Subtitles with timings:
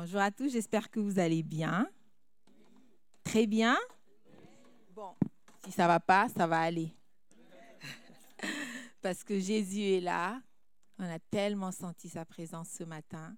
[0.00, 1.90] Bonjour à tous, j'espère que vous allez bien.
[3.24, 3.76] Très bien?
[4.94, 5.16] Bon,
[5.64, 6.94] si ça va pas, ça va aller.
[9.02, 10.40] Parce que Jésus est là.
[11.00, 13.36] On a tellement senti sa présence ce matin.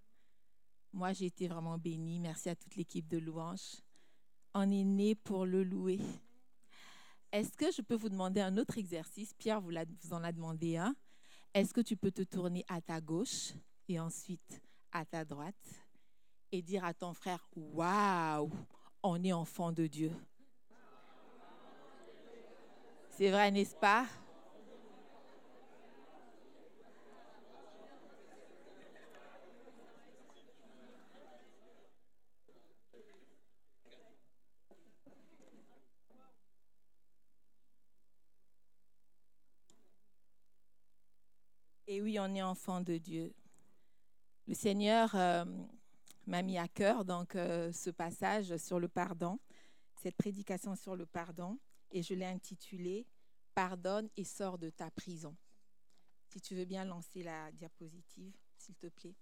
[0.93, 2.21] Moi, j'ai été vraiment bénie.
[2.21, 3.81] Merci à toute l'équipe de louanges.
[4.53, 5.99] On est né pour le louer.
[7.33, 9.33] Est-ce que je peux vous demander un autre exercice?
[9.33, 9.71] Pierre vous,
[10.03, 10.95] vous en a demandé un.
[11.55, 13.55] Est-ce que tu peux te tourner à ta gauche
[13.89, 14.61] et ensuite
[14.93, 15.57] à ta droite?
[16.53, 18.51] Et dire à ton frère, waouh,
[19.03, 20.13] on est enfant de Dieu.
[23.11, 24.07] C'est vrai, n'est-ce pas?
[41.87, 43.35] Et oui, on est enfant de Dieu.
[44.47, 45.45] Le Seigneur euh,
[46.31, 49.41] m'a mis à cœur donc euh, ce passage sur le pardon,
[49.97, 51.59] cette prédication sur le pardon,
[51.91, 53.07] et je l'ai intitulé
[53.53, 55.37] Pardonne et sors de ta prison.
[56.29, 59.17] Si tu veux bien lancer la diapositive, s'il te plaît.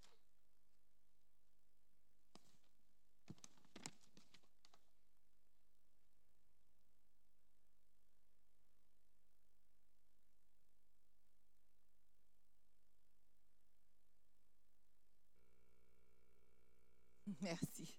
[17.42, 17.94] Merci.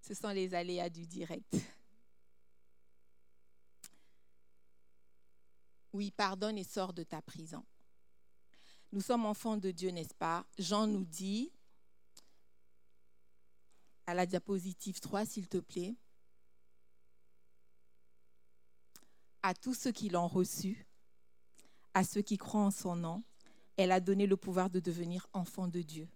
[0.00, 1.56] Ce sont les aléas du direct.
[5.92, 7.64] Oui, pardonne et sors de ta prison.
[8.92, 10.46] Nous sommes enfants de Dieu, n'est-ce pas?
[10.58, 11.50] Jean nous dit,
[14.06, 15.96] à la diapositive 3, s'il te plaît,
[19.42, 20.86] à tous ceux qui l'ont reçu,
[21.94, 23.22] à ceux qui croient en son nom,
[23.76, 26.08] elle a donné le pouvoir de devenir enfants de Dieu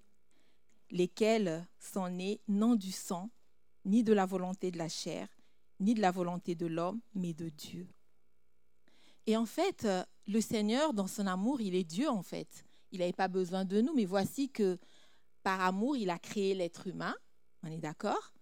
[0.93, 3.31] lesquels sont nés non du sang,
[3.85, 5.29] ni de la volonté de la chair,
[5.81, 7.89] ni de la volonté de l'homme, mais de Dieu.
[9.27, 9.89] Et en fait,
[10.29, 12.65] le Seigneur, dans son amour, il est Dieu en fait.
[12.93, 14.79] Il n'avait pas besoin de nous, mais voici que
[15.43, 17.17] par amour, il a créé l'être humain,
[17.65, 18.33] on est d'accord?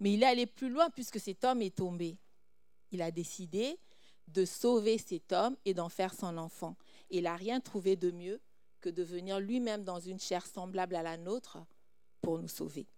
[0.00, 2.18] Mais il est allé plus loin puisque cet homme est tombé.
[2.92, 3.78] Il a décidé
[4.28, 6.76] de sauver cet homme et d'en faire son enfant.
[7.10, 8.40] il n'a rien trouvé de mieux
[8.80, 11.58] que de venir lui-même dans une chair semblable à la nôtre
[12.26, 12.88] pour nous sauver.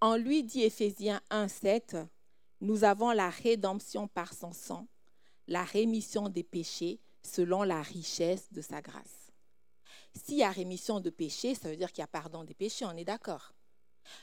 [0.00, 1.98] En lui, dit Éphésiens 1, 7,
[2.62, 4.88] nous avons la rédemption par son sang,
[5.46, 9.34] la rémission des péchés selon la richesse de sa grâce.
[10.14, 12.86] S'il y a rémission de péchés, ça veut dire qu'il y a pardon des péchés,
[12.86, 13.52] on est d'accord.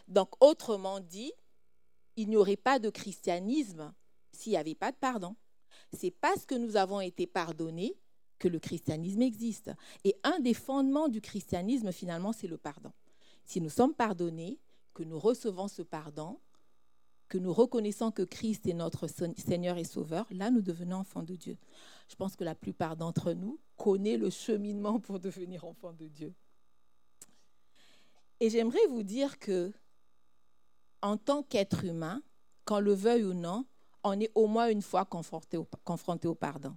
[0.07, 1.31] Donc, autrement dit,
[2.15, 3.93] il n'y aurait pas de christianisme
[4.31, 5.35] s'il n'y avait pas de pardon.
[5.93, 7.95] C'est parce que nous avons été pardonnés
[8.39, 9.69] que le christianisme existe.
[10.03, 12.91] Et un des fondements du christianisme, finalement, c'est le pardon.
[13.45, 14.59] Si nous sommes pardonnés,
[14.93, 16.39] que nous recevons ce pardon,
[17.27, 21.35] que nous reconnaissons que Christ est notre Seigneur et Sauveur, là nous devenons enfants de
[21.35, 21.57] Dieu.
[22.07, 26.33] Je pense que la plupart d'entre nous connaissent le cheminement pour devenir enfants de Dieu.
[28.39, 29.73] Et j'aimerais vous dire que,
[31.01, 32.21] en tant qu'être humain,
[32.65, 33.65] qu'on le veuille ou non,
[34.03, 36.75] on est au moins une fois confronté au pardon.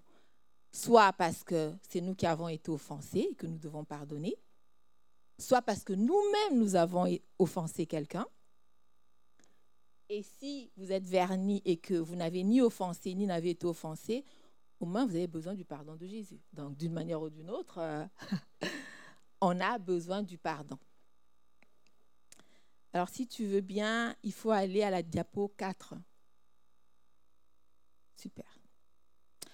[0.72, 4.36] Soit parce que c'est nous qui avons été offensés et que nous devons pardonner,
[5.38, 7.06] soit parce que nous-mêmes nous avons
[7.38, 8.26] offensé quelqu'un.
[10.08, 14.24] Et si vous êtes verni et que vous n'avez ni offensé ni n'avez été offensé,
[14.80, 16.40] au moins vous avez besoin du pardon de Jésus.
[16.52, 18.06] Donc d'une manière ou d'une autre, euh,
[19.40, 20.78] on a besoin du pardon.
[22.92, 25.94] Alors si tu veux bien, il faut aller à la diapo 4.
[28.16, 28.46] Super.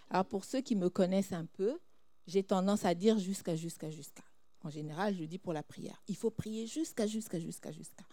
[0.09, 1.81] Alors pour ceux qui me connaissent un peu,
[2.27, 4.23] j'ai tendance à dire jusqu'à, jusqu'à, jusqu'à.
[4.65, 6.03] En général, je dis pour la prière.
[6.09, 8.05] Il faut prier jusqu'à, jusqu'à, jusqu'à, jusqu'à.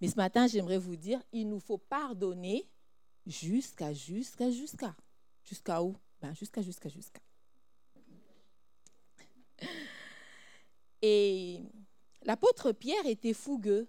[0.00, 2.66] Mais ce matin, j'aimerais vous dire, il nous faut pardonner
[3.26, 4.96] jusqu'à, jusqu'à, jusqu'à.
[5.44, 5.94] Jusqu'à où?
[6.22, 7.20] Ben, Jusqu'à, jusqu'à, jusqu'à.
[11.02, 11.60] Et
[12.22, 13.86] l'apôtre Pierre était fougueux.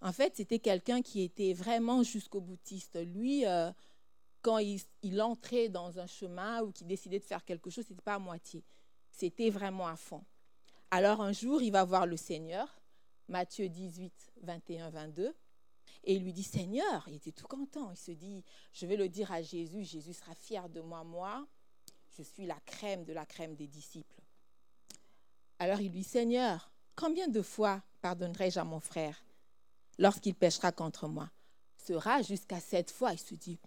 [0.00, 2.98] En fait, c'était quelqu'un qui était vraiment jusqu'au boutiste.
[3.04, 3.70] Lui, euh,
[4.42, 7.92] quand il, il, entrait dans un chemin ou qu'il décidait de faire quelque chose, ce
[7.92, 8.64] n'était pas à moitié.
[9.12, 10.24] C'était vraiment à fond.
[10.90, 12.68] Alors un jour, il va voir le Seigneur,
[13.28, 15.32] Matthieu 18, 21, 22,
[16.02, 17.90] et il lui dit, Seigneur, il était tout content.
[17.92, 18.42] Il se dit,
[18.72, 21.46] je vais le dire à Jésus, Jésus sera fier de moi, moi,
[22.16, 24.20] je suis la crème de la crème des disciples.
[25.60, 29.22] Alors il lui dit, Seigneur, combien de fois pardonnerai-je à mon frère
[29.98, 31.30] lorsqu'il péchera contre moi?
[31.76, 33.12] Sera jusqu'à sept fois.
[33.12, 33.58] Il se dit,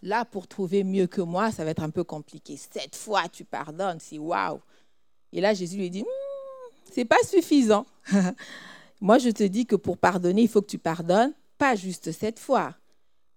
[0.00, 2.56] là, pour trouver mieux que moi, ça va être un peu compliqué.
[2.56, 4.60] Sept fois, tu pardonnes, c'est waouh.
[5.32, 6.04] Et là, Jésus lui dit,
[6.92, 7.86] c'est pas suffisant.
[9.00, 12.38] Moi, je te dis que pour pardonner, il faut que tu pardonnes, pas juste cette
[12.38, 12.74] fois,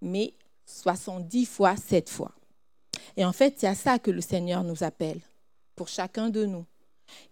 [0.01, 0.33] mais
[0.65, 2.31] 70 fois cette fois.
[3.17, 5.21] Et en fait, c'est à ça que le Seigneur nous appelle,
[5.75, 6.65] pour chacun de nous.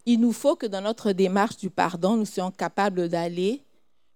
[0.06, 3.64] Il nous faut que dans notre démarche du pardon, nous soyons capables d'aller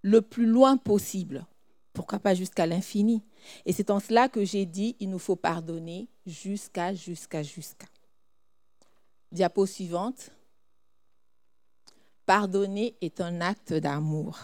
[0.01, 1.45] le plus loin possible.
[1.94, 3.24] Pourquoi pas jusqu'à l'infini?
[3.65, 7.88] Et c'est en cela que j'ai dit, il nous faut pardonner jusqu'à, jusqu'à, jusqu'à.
[9.31, 10.31] Diapo suivante.
[12.27, 14.38] Pardonner est un acte d'amour.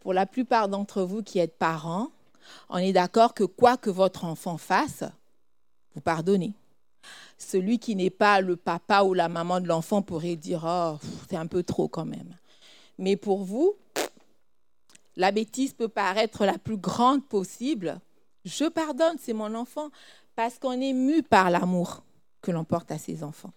[0.00, 2.10] Pour la plupart d'entre vous qui êtes parents,
[2.68, 5.02] on est d'accord que quoi que votre enfant fasse,
[5.94, 6.52] vous pardonnez.
[7.38, 10.98] Celui qui n'est pas le papa ou la maman de l'enfant pourrait dire Oh,
[11.30, 12.36] c'est un peu trop quand même.
[12.98, 13.74] Mais pour vous,
[15.16, 18.00] la bêtise peut paraître la plus grande possible.
[18.44, 19.88] Je pardonne, c'est mon enfant,
[20.36, 22.02] parce qu'on est mu par l'amour
[22.42, 23.54] que l'on porte à ses enfants.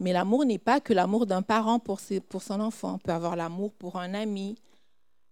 [0.00, 2.94] Mais l'amour n'est pas que l'amour d'un parent pour, son enfant.
[2.94, 4.56] On peut avoir l'amour pour un ami,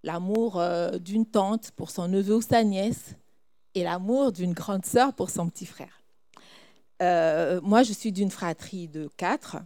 [0.03, 3.15] l'amour euh, d'une tante pour son neveu ou sa nièce,
[3.75, 6.03] et l'amour d'une grande sœur pour son petit frère.
[7.03, 9.57] Euh, moi, je suis d'une fratrie de quatre.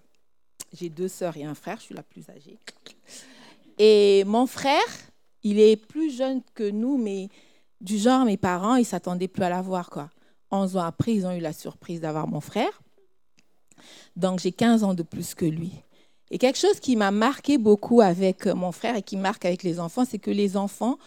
[0.72, 2.58] J'ai deux sœurs et un frère, je suis la plus âgée.
[3.78, 4.86] Et mon frère,
[5.42, 7.28] il est plus jeune que nous, mais
[7.80, 9.90] du genre, mes parents, ils s'attendaient plus à l'avoir.
[9.90, 10.10] Quoi.
[10.50, 12.82] 11 ans après, ils ont eu la surprise d'avoir mon frère.
[14.16, 15.72] Donc, j'ai 15 ans de plus que lui.
[16.30, 19.78] Et quelque chose qui m'a marqué beaucoup avec mon frère et qui marque avec les
[19.78, 20.98] enfants, c'est que les enfants,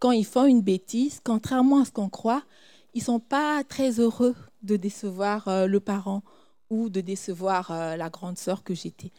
[0.00, 2.42] quand ils font une bêtise, contrairement à ce qu'on croit,
[2.92, 6.22] ils ne sont pas très heureux de décevoir euh, le parent
[6.70, 9.12] ou de décevoir euh, la grande sœur que j'étais.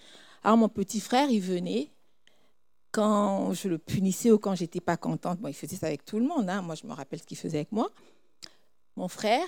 [0.43, 1.91] Alors mon petit frère, il venait,
[2.91, 6.19] quand je le punissais ou quand j'étais pas contente, bon, il faisait ça avec tout
[6.19, 6.49] le monde.
[6.49, 6.61] Hein.
[6.61, 7.89] Moi, je me rappelle ce qu'il faisait avec moi.
[8.95, 9.47] Mon frère,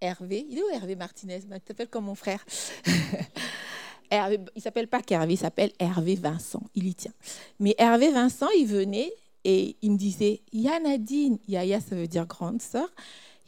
[0.00, 1.40] Hervé, il est où Hervé Martinez?
[1.46, 2.44] Ben, Il t'appelle comme mon frère.
[4.10, 6.62] Hervé, il s'appelle pas qu'Hervé, il s'appelle Hervé Vincent.
[6.74, 7.12] Il y tient.
[7.58, 9.12] Mais Hervé Vincent, il venait
[9.44, 12.88] et il me disait Yanadine, Yaya, ça veut dire grande sœur.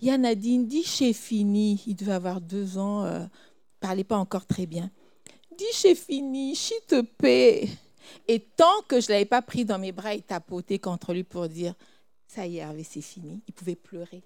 [0.00, 3.24] Yanadine, dis chez Fini, il devait avoir deux ans, euh,
[3.80, 4.90] parlait pas encore très bien.
[5.56, 7.68] Dis chez Fini, s'il te plaît.
[8.26, 11.22] Et tant que je ne l'avais pas pris dans mes bras et tapoté contre lui
[11.22, 11.74] pour dire,
[12.26, 14.22] ça y est, Hervé, c'est fini, il pouvait pleurer.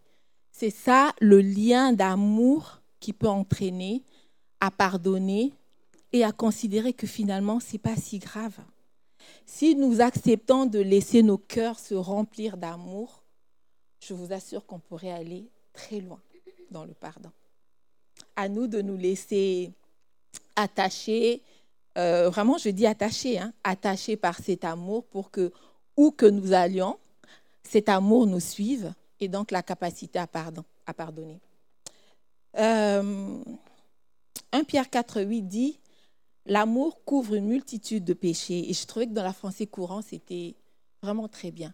[0.56, 4.04] C'est ça le lien d'amour qui peut entraîner
[4.60, 5.52] à pardonner
[6.12, 8.56] et à considérer que finalement, ce n'est pas si grave.
[9.46, 13.24] Si nous acceptons de laisser nos cœurs se remplir d'amour,
[13.98, 16.20] je vous assure qu'on pourrait aller très loin
[16.70, 17.32] dans le pardon.
[18.36, 19.72] À nous de nous laisser
[20.54, 21.42] attacher
[21.98, 25.52] euh, vraiment, je dis attaché, hein, attaché par cet amour pour que,
[25.96, 26.96] où que nous allions,
[27.64, 31.40] cet amour nous suive et donc la capacité à, pardon, à pardonner.
[32.56, 33.42] 1 euh,
[34.66, 35.80] Pierre 4, 8 dit
[36.46, 38.70] L'amour couvre une multitude de péchés.
[38.70, 40.54] Et je trouvais que dans la français courant, c'était
[41.02, 41.72] vraiment très bien.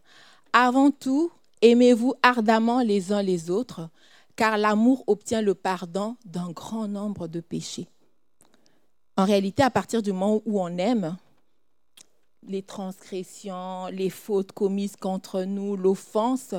[0.53, 3.89] Avant tout, aimez-vous ardemment les uns les autres,
[4.37, 7.89] car l'amour obtient le pardon d'un grand nombre de péchés.
[9.17, 11.17] En réalité, à partir du moment où on aime,
[12.47, 16.55] les transgressions, les fautes commises contre nous, l'offense,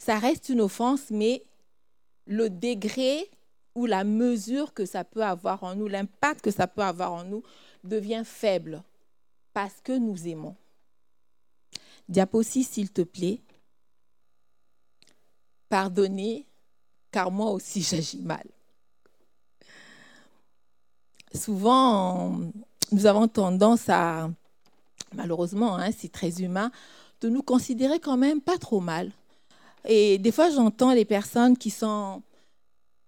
[0.00, 1.44] ça reste une offense, mais
[2.26, 3.30] le degré
[3.76, 7.22] ou la mesure que ça peut avoir en nous, l'impact que ça peut avoir en
[7.22, 7.44] nous,
[7.84, 8.82] devient faible
[9.52, 10.56] parce que nous aimons.
[12.08, 13.40] Diapo s'il te plaît.
[15.68, 16.46] Pardonnez,
[17.12, 18.44] car moi aussi j'agis mal
[21.34, 22.38] souvent,
[22.92, 24.30] nous avons tendance à,
[25.14, 26.70] malheureusement, hein, c'est très humain,
[27.20, 29.12] de nous considérer quand même pas trop mal.
[29.84, 32.22] Et des fois, j'entends les personnes qui sont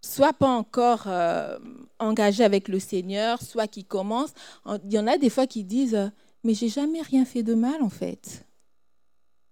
[0.00, 1.58] soit pas encore euh,
[1.98, 4.34] engagées avec le Seigneur, soit qui commencent.
[4.84, 6.10] Il y en a des fois qui disent
[6.44, 8.44] Mais j'ai jamais rien fait de mal en fait.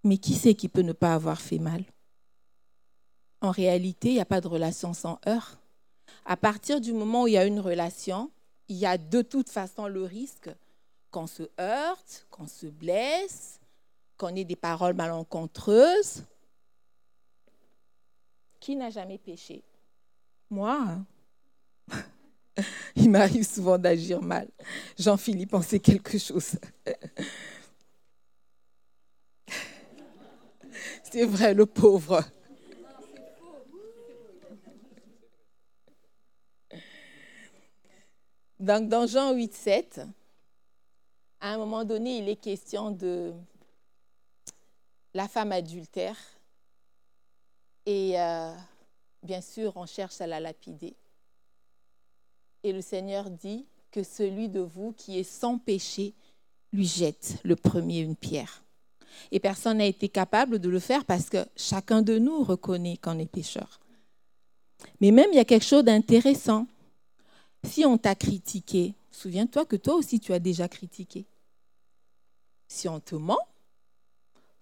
[0.02, 1.84] Mais qui c'est qui peut ne pas avoir fait mal?
[3.42, 5.58] En réalité, il n'y a pas de relation sans heurts.
[6.26, 8.30] À partir du moment où il y a une relation,
[8.68, 10.50] il y a de toute façon le risque
[11.10, 13.60] qu'on se heurte, qu'on se blesse,
[14.16, 16.24] qu'on ait des paroles malencontreuses.
[18.60, 19.64] Qui n'a jamais péché?
[20.50, 20.78] Moi.
[20.78, 21.06] Hein?
[22.94, 24.48] Il m'arrive souvent d'agir mal.
[24.98, 26.58] Jean-Philippe en sait quelque chose.
[31.02, 32.22] C'est vrai, le pauvre.
[38.60, 40.02] Donc, dans Jean 8, 7,
[41.40, 43.32] à un moment donné, il est question de
[45.14, 46.16] la femme adultère.
[47.86, 48.52] Et euh,
[49.22, 50.94] bien sûr, on cherche à la lapider.
[52.62, 56.14] Et le Seigneur dit que celui de vous qui est sans péché,
[56.72, 58.62] lui jette le premier une pierre.
[59.32, 63.18] Et personne n'a été capable de le faire parce que chacun de nous reconnaît qu'on
[63.18, 63.80] est pécheur.
[65.00, 66.66] Mais même, il y a quelque chose d'intéressant.
[67.64, 71.26] Si on t'a critiqué, souviens-toi que toi aussi, tu as déjà critiqué.
[72.68, 73.48] Si on te ment,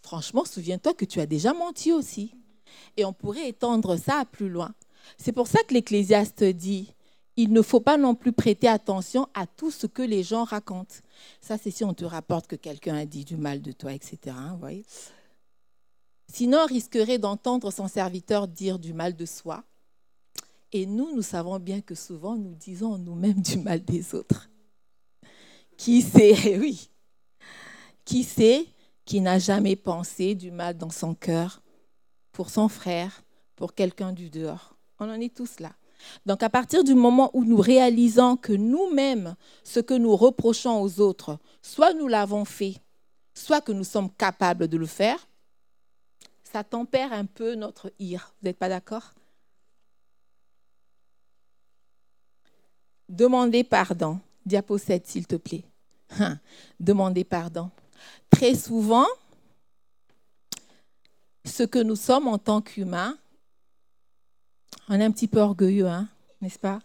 [0.03, 2.33] franchement, souviens-toi que tu as déjà menti aussi.
[2.97, 4.75] Et on pourrait étendre ça plus loin.
[5.17, 6.95] C'est pour ça que l'Ecclésiaste dit,
[7.37, 10.97] il ne faut pas non plus prêter attention à tout ce que les gens racontent.
[11.41, 14.19] Ça, c'est si on te rapporte que quelqu'un a dit du mal de toi, etc.
[14.37, 14.59] Hein,
[16.31, 19.65] Sinon, on risquerait d'entendre son serviteur dire du mal de soi.
[20.73, 24.51] Et nous, nous savons bien que souvent, nous disons nous-mêmes du mal des autres.
[25.77, 26.91] Qui sait, oui,
[28.05, 28.67] qui sait
[29.05, 31.63] qui n'a jamais pensé du mal dans son cœur?
[32.39, 33.25] Pour son frère,
[33.57, 35.73] pour quelqu'un du dehors On en est tous là.
[36.25, 41.01] Donc à partir du moment où nous réalisons que nous-mêmes, ce que nous reprochons aux
[41.01, 42.77] autres, soit nous l'avons fait,
[43.35, 45.19] soit que nous sommes capables de le faire,
[46.45, 48.33] ça tempère un peu notre ire.
[48.41, 49.15] Vous n'êtes pas d'accord?
[53.09, 54.21] Demandez pardon.
[54.47, 55.65] Diapo 7, s'il te plaît.
[56.21, 56.39] Hein,
[56.79, 57.69] demandez pardon.
[58.31, 59.09] Très souvent,
[61.49, 63.17] ce que nous sommes en tant qu'humains,
[64.89, 66.09] on est un petit peu orgueilleux, hein,
[66.41, 66.81] n'est-ce pas?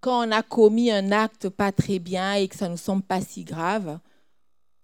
[0.00, 3.02] Quand on a commis un acte pas très bien et que ça ne nous semble
[3.02, 3.98] pas si grave,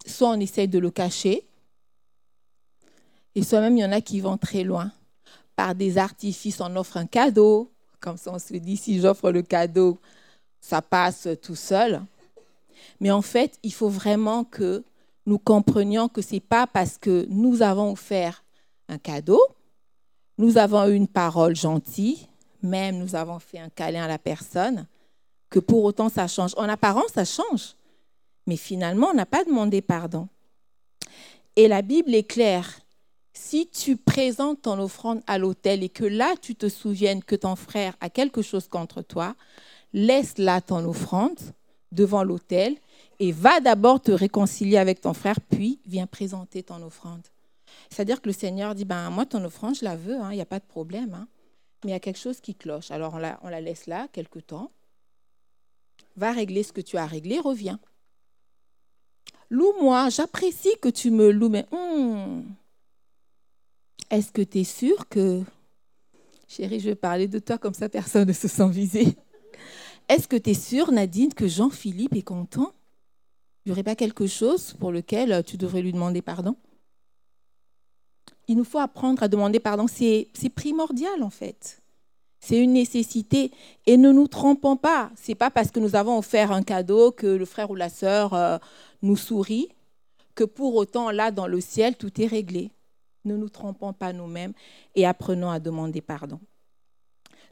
[0.06, 1.46] soit on essaye de le cacher,
[3.34, 4.92] et soit même il y en a qui vont très loin.
[5.56, 9.42] Par des artifices, on offre un cadeau, comme ça on se dit, si j'offre le
[9.42, 9.98] cadeau,
[10.60, 12.02] ça passe tout seul.
[13.00, 14.84] Mais en fait, il faut vraiment que
[15.24, 18.44] nous comprenions que ce n'est pas parce que nous avons offert
[18.88, 19.40] un cadeau
[20.38, 22.28] nous avons eu une parole gentille,
[22.62, 24.86] même nous avons fait un câlin à la personne,
[25.48, 26.52] que pour autant ça change.
[26.56, 27.74] En apparence, ça change,
[28.46, 30.28] mais finalement, on n'a pas demandé pardon.
[31.54, 32.80] Et la Bible est claire.
[33.32, 37.56] Si tu présentes ton offrande à l'autel et que là, tu te souviennes que ton
[37.56, 39.34] frère a quelque chose contre toi,
[39.92, 41.38] laisse là ton offrande
[41.92, 42.76] devant l'autel
[43.18, 47.22] et va d'abord te réconcilier avec ton frère, puis viens présenter ton offrande.
[47.90, 50.42] C'est-à-dire que le Seigneur dit, ben, moi, ton offrande, je la veux, hein, il n'y
[50.42, 51.14] a pas de problème.
[51.14, 51.28] Hein.
[51.84, 52.90] mais il y a quelque chose qui cloche.
[52.90, 54.70] Alors, on la, laisse là quelque temps.
[56.16, 57.78] Va régler ce que tu as réglé, reviens.
[59.50, 62.42] Loue-moi, j'apprécie que tu me loues, mais hmm,
[64.10, 65.42] est-ce que tu es sûr que...
[66.48, 69.16] Chérie, je vais parler de toi comme ça, personne ne se sent visé.
[70.08, 72.72] Est-ce que tu es sûr, Nadine, que Jean-Philippe est content?
[73.64, 76.56] Il n'y aurait pas quelque chose pour lequel tu devrais lui demander pardon?
[78.48, 79.86] Il nous faut apprendre à demander pardon.
[79.88, 81.82] C'est primordial en fait.
[82.40, 83.50] C'est une nécessité.
[83.86, 85.10] Et ne nous trompons pas.
[85.20, 87.88] Ce n'est pas parce que nous avons offert un cadeau que le frère ou la
[87.88, 88.58] sœur euh,
[89.02, 89.68] nous sourit
[90.34, 92.70] que pour autant, là, dans le ciel, tout est réglé.
[93.24, 94.52] Ne nous trompons pas nous-mêmes
[94.94, 96.38] et apprenons à demander pardon.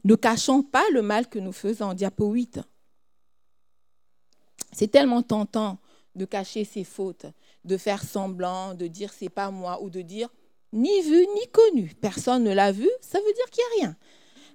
[0.05, 1.93] Ne cachons pas le mal que nous faisons.
[1.93, 2.61] Diapo 8.
[4.71, 5.77] C'est tellement tentant
[6.15, 7.25] de cacher ses fautes,
[7.65, 10.29] de faire semblant, de dire c'est pas moi ou de dire
[10.75, 11.93] ni vu ni connu.
[11.99, 13.95] Personne ne l'a vu, ça veut dire qu'il n'y a rien.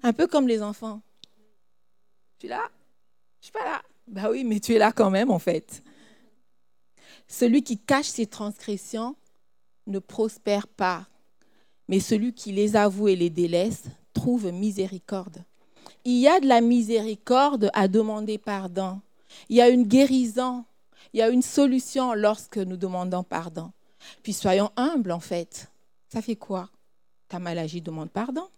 [0.02, 1.00] Un peu comme les enfants.
[2.38, 2.70] Tu es là?
[3.40, 3.82] Je suis pas là.
[4.06, 5.82] Bah oui, mais tu es là quand même en fait.
[7.26, 9.16] Celui qui cache ses transgressions
[9.86, 11.06] ne prospère pas,
[11.88, 15.44] mais celui qui les avoue et les délaisse trouve miséricorde.
[16.04, 19.00] Il y a de la miséricorde à demander pardon.
[19.48, 20.64] Il y a une guérison.
[21.12, 23.72] Il y a une solution lorsque nous demandons pardon.
[24.22, 25.70] Puis soyons humbles en fait.
[26.12, 26.68] Ça fait quoi?
[27.28, 28.48] T'as mal agi, demande pardon.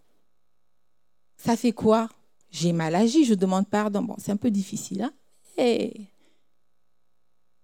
[1.37, 2.09] Ça fait quoi?
[2.49, 4.01] J'ai mal agi, je demande pardon.
[4.01, 5.13] Bon, c'est un peu difficile, hein?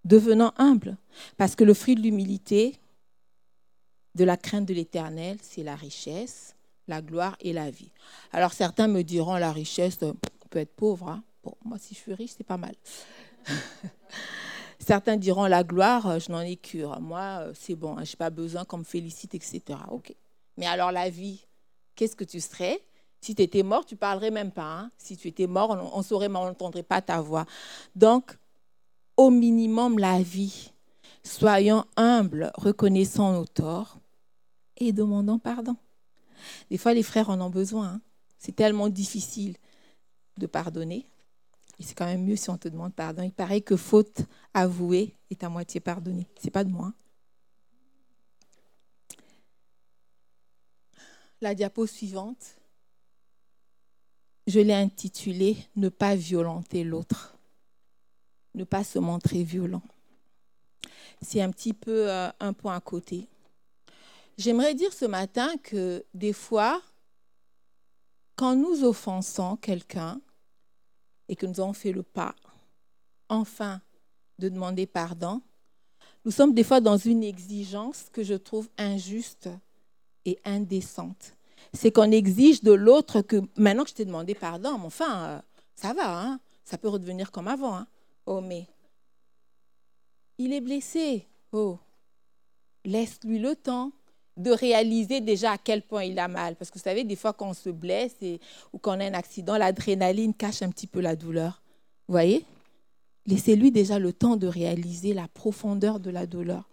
[0.06, 0.98] Devenant humble,
[1.38, 2.76] parce que le fruit de l'humilité,
[4.16, 6.56] de la crainte de l'éternel, c'est la richesse,
[6.88, 7.92] la gloire et la vie.
[8.32, 9.98] Alors certains me diront la richesse
[10.50, 11.10] peut être pauvre.
[11.10, 11.24] Hein?
[11.44, 12.76] Bon, moi si je suis riche, c'est pas mal.
[14.80, 17.00] Certains diront la gloire, euh, je n'en ai cure.
[17.02, 19.62] Moi, euh, c'est bon, hein, je n'ai pas besoin qu'on me félicite, etc.
[20.58, 21.46] Mais alors la vie,
[21.96, 22.82] qu'est-ce que tu serais?
[23.22, 24.80] Si tu étais mort, tu parlerais même pas.
[24.80, 24.92] Hein.
[24.98, 27.46] Si tu étais mort, on ne saurait, on n'entendrait pas ta voix.
[27.96, 28.38] Donc,
[29.18, 30.72] au minimum, la vie.
[31.24, 34.00] Soyons humbles, reconnaissons nos torts
[34.78, 35.76] et demandons pardon.
[36.72, 37.88] Des fois, les frères en ont besoin.
[37.88, 38.02] Hein.
[38.38, 39.58] C'est tellement difficile
[40.38, 41.06] de pardonner.
[41.80, 43.24] Et c'est quand même mieux si on te demande pardon.
[43.24, 44.22] Il paraît que faute
[44.54, 46.28] avouée est à moitié pardonnée.
[46.40, 46.94] C'est pas de moi.
[51.42, 52.58] La diapo suivante,
[54.46, 57.38] je l'ai intitulée Ne pas violenter l'autre.
[58.56, 59.84] Ne pas se montrer violent.
[61.22, 63.30] c'est un petit peu euh, un point à côté.
[64.38, 66.82] J'aimerais dire ce matin que des fois,
[68.36, 70.20] quand nous offensons quelqu'un
[71.30, 72.36] et que nous avons fait le pas,
[73.30, 73.82] enfin,
[74.40, 75.42] de demander pardon,
[76.26, 79.50] nous sommes des fois dans une exigence que je trouve injuste
[80.26, 81.36] et indécente.
[81.74, 85.42] C'est qu'on exige de l'autre que maintenant que je t'ai demandé pardon, mais enfin, euh,
[85.76, 87.76] ça va, hein, ça peut redevenir comme avant.
[87.76, 87.88] Hein.
[88.26, 88.68] Oh, mais
[90.38, 91.28] il est blessé.
[91.52, 91.80] Oh,
[92.86, 93.92] laisse-lui le temps
[94.40, 96.56] de réaliser déjà à quel point il a mal.
[96.56, 98.16] Parce que vous savez, des fois, quand on se blesse
[98.74, 101.62] ou quand on a un accident, l'adrénaline cache un petit peu la douleur.
[102.08, 102.46] Vous voyez?
[103.26, 106.70] Laissez-lui déjà le temps de réaliser la profondeur de la douleur.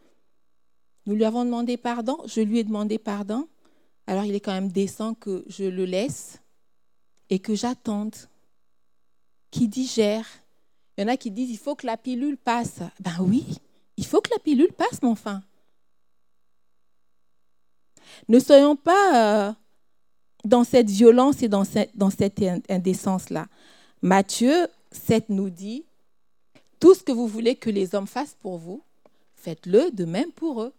[1.06, 3.48] Nous lui avons demandé pardon, je lui ai demandé pardon.
[4.06, 6.40] Alors il est quand même décent que je le laisse
[7.30, 8.14] et que j'attende,
[9.50, 10.26] qu'il digère.
[10.96, 12.78] Il y en a qui disent il faut que la pilule passe.
[13.00, 13.44] Ben oui,
[13.96, 15.42] il faut que la pilule passe, mon fin.
[18.28, 19.52] Ne soyons pas euh,
[20.44, 23.46] dans cette violence et dans cette, indécence-là.
[24.02, 25.84] Matthieu 7 nous dit,
[26.80, 28.82] tout ce que vous voulez que les hommes fassent pour vous,
[29.34, 30.72] faites-le de même pour eux.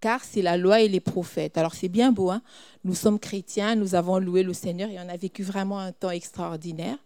[0.00, 1.56] Car c'est la loi et les prophètes.
[1.56, 2.42] Alors c'est bien beau, hein
[2.84, 6.10] nous sommes chrétiens, nous avons loué le Seigneur et on a vécu vraiment un temps
[6.10, 6.98] extraordinaire.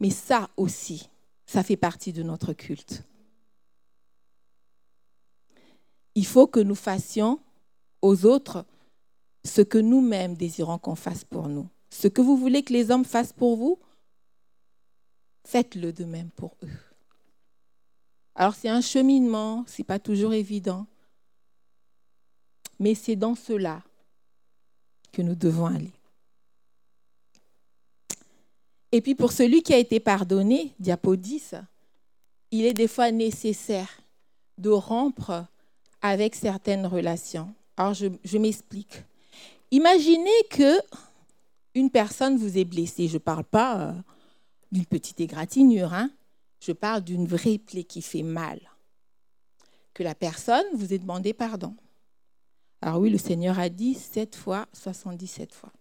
[0.00, 1.08] Mais ça aussi,
[1.46, 3.04] ça fait partie de notre culte.
[6.14, 7.38] Il faut que nous fassions
[8.02, 8.66] aux autres
[9.44, 11.68] ce que nous-mêmes désirons qu'on fasse pour nous.
[11.90, 13.78] Ce que vous voulez que les hommes fassent pour vous,
[15.44, 16.70] faites-le de même pour eux.
[18.34, 20.86] Alors c'est un cheminement, ce n'est pas toujours évident,
[22.78, 23.82] mais c'est dans cela
[25.12, 25.92] que nous devons aller.
[28.90, 31.56] Et puis pour celui qui a été pardonné, diapo 10,
[32.50, 34.00] il est des fois nécessaire
[34.58, 35.46] de rompre
[36.00, 37.54] avec certaines relations.
[37.76, 39.02] Alors je, je m'explique.
[39.72, 40.78] Imaginez que
[41.74, 43.08] une personne vous est blessée.
[43.08, 43.92] Je ne parle pas euh,
[44.70, 46.10] d'une petite égratignure, hein.
[46.60, 48.60] je parle d'une vraie plaie qui fait mal.
[49.94, 51.74] Que la personne vous ait demandé pardon.
[52.82, 55.72] Alors oui, le Seigneur a dit 7 fois, 77 fois.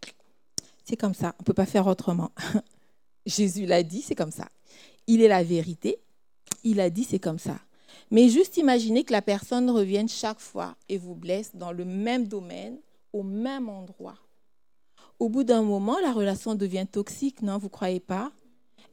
[0.86, 2.32] C'est comme ça, on ne peut pas faire autrement.
[3.26, 4.48] Jésus l'a dit, c'est comme ça.
[5.08, 6.00] Il est la vérité,
[6.64, 7.60] il a dit, c'est comme ça.
[8.10, 12.28] Mais juste imaginez que la personne revienne chaque fois et vous blesse dans le même
[12.28, 12.78] domaine,
[13.14, 14.18] au même endroit.
[15.20, 18.32] Au bout d'un moment, la relation devient toxique, non Vous croyez pas?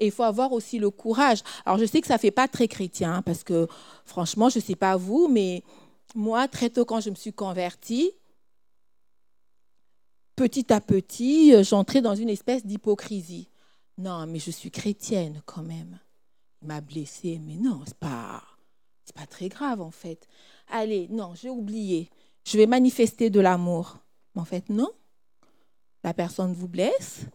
[0.01, 1.43] Et il faut avoir aussi le courage.
[1.65, 3.67] Alors, je sais que ça ne fait pas très chrétien, hein, parce que
[4.05, 5.65] franchement, je ne sais pas vous, mais
[6.15, 8.13] moi, très tôt, quand je me suis convertie,
[10.37, 13.49] petit à petit, j'entrais dans une espèce d'hypocrisie.
[13.99, 15.99] Non, mais je suis chrétienne quand même.
[16.63, 18.43] Il m'a blessée, mais non, ce n'est pas,
[19.15, 20.29] pas très grave en fait.
[20.69, 22.11] Allez, non, j'ai oublié.
[22.45, 23.99] Je vais manifester de l'amour
[24.35, 24.91] en fait, non.
[26.05, 27.27] La personne vous blesse.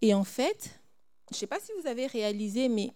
[0.00, 0.80] Et en fait,
[1.30, 2.92] je ne sais pas si vous avez réalisé, mais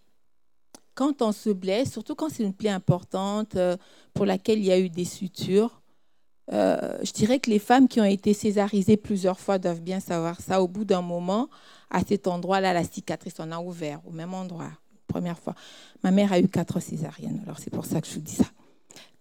[0.95, 3.77] quand on se blesse, surtout quand c'est une plaie importante euh,
[4.15, 5.81] pour laquelle il y a eu des sutures,
[6.53, 10.41] euh, je dirais que les femmes qui ont été césarisées plusieurs fois doivent bien savoir
[10.41, 10.63] ça.
[10.63, 11.49] Au bout d'un moment,
[11.91, 14.71] à cet endroit-là, la cicatrice en a ouvert, au même endroit,
[15.07, 15.55] première fois.
[16.03, 18.47] Ma mère a eu quatre césariennes, alors c'est pour ça que je vous dis ça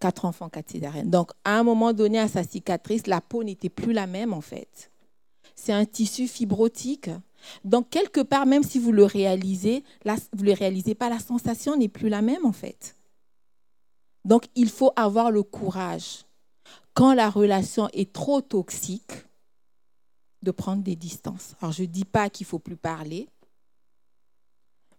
[0.00, 1.10] quatre enfants, quatre césariennes.
[1.10, 4.40] Donc, à un moment donné, à sa cicatrice, la peau n'était plus la même, en
[4.40, 4.90] fait.
[5.54, 7.10] C'est un tissu fibrotique.
[7.64, 11.76] Donc, quelque part, même si vous le réalisez, vous ne le réalisez pas, la sensation
[11.76, 12.96] n'est plus la même, en fait.
[14.24, 16.24] Donc, il faut avoir le courage,
[16.94, 19.12] quand la relation est trop toxique,
[20.42, 21.54] de prendre des distances.
[21.60, 23.28] Alors, je ne dis pas qu'il ne faut plus parler,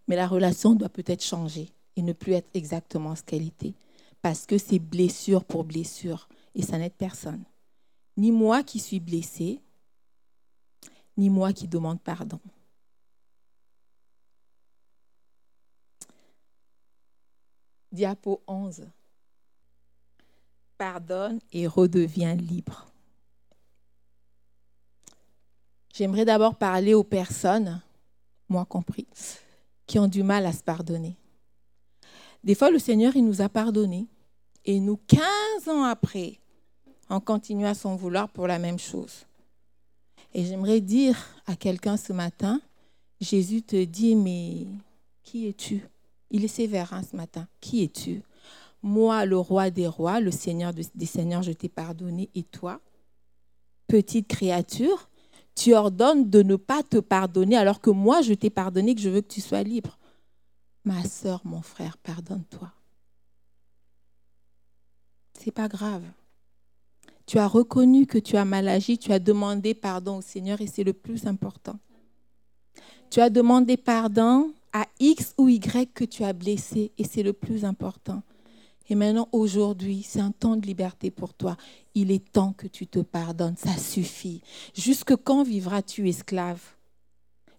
[0.06, 3.74] mais la relation doit peut-être changer et ne plus être exactement ce qu'elle était
[4.22, 7.44] parce que c'est blessure pour blessure et ça n'aide personne.
[8.16, 9.60] Ni moi qui suis blessée,
[11.16, 12.40] ni moi qui demande pardon.
[17.90, 18.86] Diapo 11.
[20.76, 22.86] Pardonne et redeviens libre.
[25.94, 27.80] J'aimerais d'abord parler aux personnes,
[28.48, 29.08] moi compris,
[29.86, 31.16] qui ont du mal à se pardonner.
[32.44, 34.06] Des fois, le Seigneur, il nous a pardonné.
[34.64, 36.38] Et nous, 15 ans après,
[37.10, 39.26] on continue à s'en vouloir pour la même chose.
[40.34, 42.60] Et j'aimerais dire à quelqu'un ce matin,
[43.20, 44.66] Jésus te dit, mais
[45.22, 45.82] qui es-tu?
[46.30, 47.48] Il est sévère hein, ce matin.
[47.60, 48.22] Qui es-tu?
[48.82, 52.30] Moi, le roi des rois, le Seigneur des seigneurs, je t'ai pardonné.
[52.34, 52.80] Et toi,
[53.88, 55.08] petite créature,
[55.54, 59.08] tu ordonnes de ne pas te pardonner alors que moi, je t'ai pardonné, que je
[59.08, 59.98] veux que tu sois libre.
[60.88, 62.72] Ma sœur, mon frère, pardonne-toi.
[65.34, 66.02] C'est pas grave.
[67.26, 70.66] Tu as reconnu que tu as mal agi, tu as demandé pardon au Seigneur et
[70.66, 71.78] c'est le plus important.
[73.10, 77.34] Tu as demandé pardon à X ou Y que tu as blessé et c'est le
[77.34, 78.22] plus important.
[78.88, 81.58] Et maintenant, aujourd'hui, c'est un temps de liberté pour toi.
[81.94, 83.58] Il est temps que tu te pardonnes.
[83.58, 84.40] Ça suffit.
[84.74, 86.77] Jusque quand vivras-tu esclave?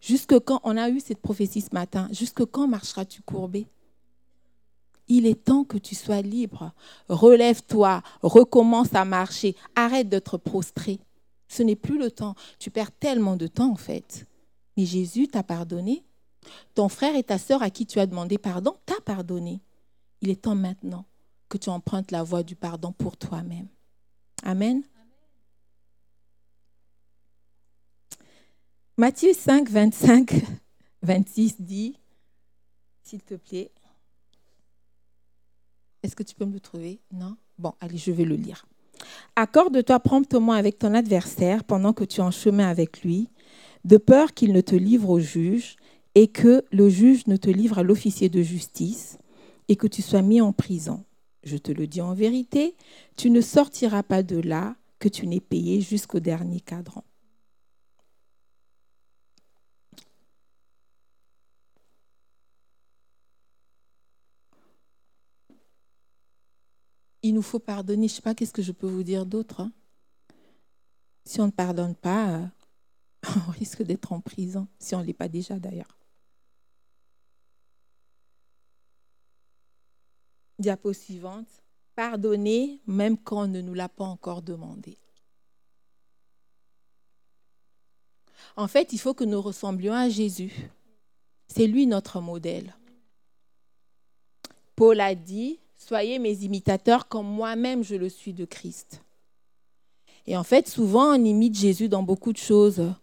[0.02, 2.08] Jusque quand On a eu cette prophétie ce matin.
[2.12, 3.68] Jusque quand marcheras-tu courbé?
[5.08, 6.72] Il est temps que tu sois libre.
[7.10, 11.00] Relève-toi, recommence à marcher, arrête d'être prostré.
[11.48, 12.36] Ce n'est plus le temps.
[12.60, 14.28] Tu perds tellement de temps en fait.
[14.78, 16.04] Mais Jésus t'a pardonné.
[16.76, 19.62] Ton frère et ta sœur à qui tu as demandé pardon t'a pardonné.
[20.22, 21.06] Il est temps maintenant
[21.50, 23.68] que tu empruntes la voie du pardon pour toi-même.
[24.44, 24.84] Amen.
[29.00, 30.44] Matthieu 5, 25,
[31.04, 31.96] 26 dit,
[33.02, 33.72] s'il te plaît,
[36.04, 37.00] est-ce que tu peux me le trouver?
[37.14, 37.38] Non?
[37.58, 38.68] Bon, allez, je vais le lire.
[39.38, 43.30] Accorde-toi promptement avec ton adversaire pendant que tu es en chemin avec lui,
[43.86, 45.78] de peur qu'il ne te livre au juge
[46.16, 49.18] et que le juge ne te livre à l'officier de justice
[49.70, 51.06] et que tu sois mis en prison.
[51.46, 52.76] Je te le dis en vérité,
[53.16, 57.06] tu ne sortiras pas de là que tu n'aies payé jusqu'au dernier cadran.
[67.30, 68.08] Il nous faut pardonner.
[68.08, 69.62] Je ne sais pas qu'est-ce que je peux vous dire d'autre.
[69.62, 69.72] Hein?
[71.24, 72.46] Si on ne pardonne pas, euh,
[73.48, 75.96] on risque d'être en prison, si on ne l'est pas déjà d'ailleurs.
[80.58, 81.46] Diapo suivante.
[81.94, 84.98] Pardonner même quand on ne nous l'a pas encore demandé.
[88.56, 90.52] En fait, il faut que nous ressemblions à Jésus.
[91.48, 92.76] C'est lui notre modèle.
[94.76, 99.02] Paul a dit, soyez mes imitateurs comme moi-même je le suis de Christ.
[100.28, 102.94] Et en fait, souvent, on imite Jésus dans beaucoup de choses.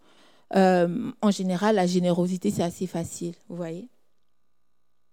[0.55, 3.89] Euh, en général, la générosité, c'est assez facile, vous voyez.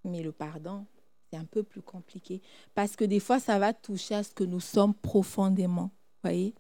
[0.04, 0.86] Mais le pardon,
[1.32, 2.42] c'est un peu plus compliqué.
[2.76, 5.90] Parce que des fois, ça va toucher à ce que nous sommes profondément,
[6.22, 6.54] vous voyez,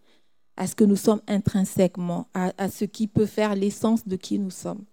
[0.58, 4.52] à ce que nous sommes intrinsèquement, à ce qui peut faire l'essence de qui nous
[4.52, 4.86] sommes.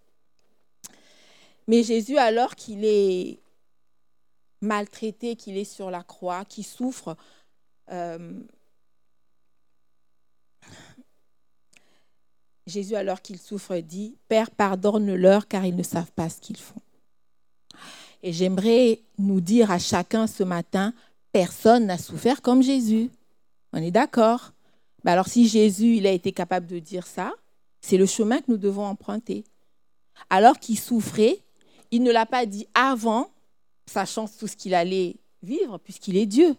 [1.66, 3.39] Mais Jésus, alors qu'il est
[4.61, 7.16] maltraité, qu'il est sur la croix, qui souffre,
[7.90, 8.40] euh,
[12.66, 16.81] Jésus, alors qu'il souffre, dit, Père, pardonne-leur car ils ne savent pas ce qu'ils font.
[18.23, 20.92] Et j'aimerais nous dire à chacun ce matin,
[21.33, 23.11] personne n'a souffert comme Jésus.
[23.73, 24.53] On est d'accord?
[25.05, 27.33] Ben Alors si Jésus, il a été capable de dire ça,
[27.81, 29.44] c'est le chemin que nous devons emprunter.
[30.29, 31.38] Alors qu'il souffrait,
[31.90, 33.31] il ne l'a pas dit avant,
[33.87, 36.57] sachant tout ce qu'il allait vivre, puisqu'il est Dieu,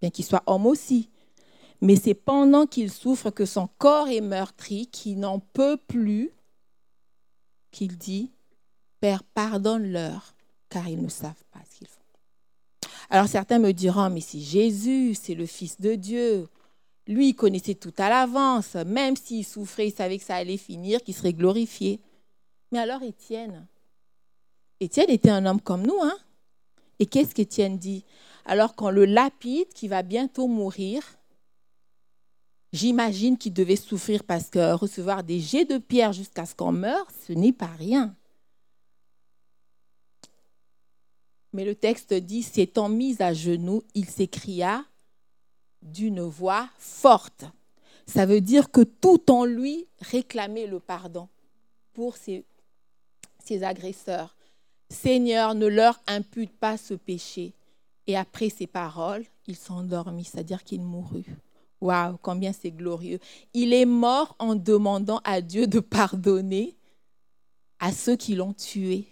[0.00, 1.08] bien qu'il soit homme aussi.
[1.80, 6.30] Mais c'est pendant qu'il souffre que son corps est meurtri, qu'il n'en peut plus,
[7.70, 8.30] qu'il dit,
[9.00, 10.34] Père, pardonne-leur,
[10.68, 12.00] car ils ne savent pas ce qu'ils font.
[13.10, 16.48] Alors certains me diront, mais c'est Jésus, c'est le Fils de Dieu.
[17.06, 18.74] Lui, il connaissait tout à l'avance.
[18.86, 22.00] Même s'il souffrait, il savait que ça allait finir, qu'il serait glorifié.
[22.72, 23.66] Mais alors Étienne
[24.80, 26.16] Étienne était un homme comme nous, hein
[26.98, 28.04] et qu'est-ce qu'Étienne dit?
[28.44, 31.02] Alors qu'on le lapide, qui va bientôt mourir,
[32.72, 37.06] j'imagine qu'il devait souffrir parce que recevoir des jets de pierre jusqu'à ce qu'on meure,
[37.26, 38.14] ce n'est pas rien.
[41.52, 44.84] Mais le texte dit, s'étant mis à genoux, il s'écria
[45.82, 47.44] d'une voix forte.
[48.06, 51.28] Ça veut dire que tout en lui réclamait le pardon
[51.92, 52.44] pour ses
[53.62, 54.33] agresseurs.
[54.94, 57.52] Seigneur, ne leur impute pas ce péché.
[58.06, 61.36] Et après ces paroles, il s'endormit, c'est-à-dire qu'il mourut.
[61.80, 63.18] Waouh, combien c'est glorieux.
[63.52, 66.76] Il est mort en demandant à Dieu de pardonner
[67.78, 69.06] à ceux qui l'ont tué.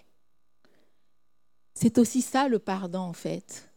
[1.75, 3.68] C'est aussi ça le pardon en fait.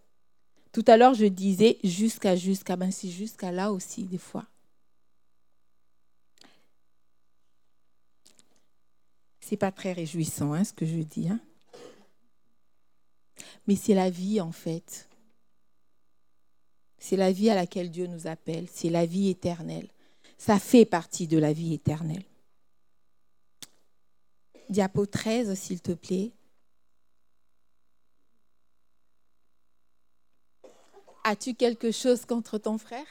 [0.72, 4.46] Tout à l'heure, je disais jusqu'à jusqu'à, ben c'est jusqu'à là aussi des fois.
[9.40, 11.30] C'est pas très réjouissant hein, ce que je dis.
[11.30, 11.40] Hein?
[13.68, 15.10] Mais c'est la vie en fait.
[16.98, 18.68] C'est la vie à laquelle Dieu nous appelle.
[18.72, 19.90] C'est la vie éternelle.
[20.38, 22.26] Ça fait partie de la vie éternelle.
[24.70, 26.32] Diapo 13, s'il te plaît.
[31.24, 33.06] As-tu quelque chose contre ton frère?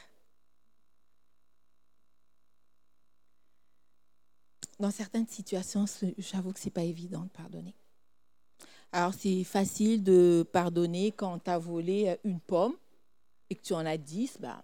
[4.78, 5.84] Dans certaines situations,
[6.18, 7.74] j'avoue que ce n'est pas évident de pardonner.
[8.96, 12.76] Alors, c'est facile de pardonner quand tu as volé une pomme
[13.50, 14.38] et que tu en as dix.
[14.38, 14.62] Bah,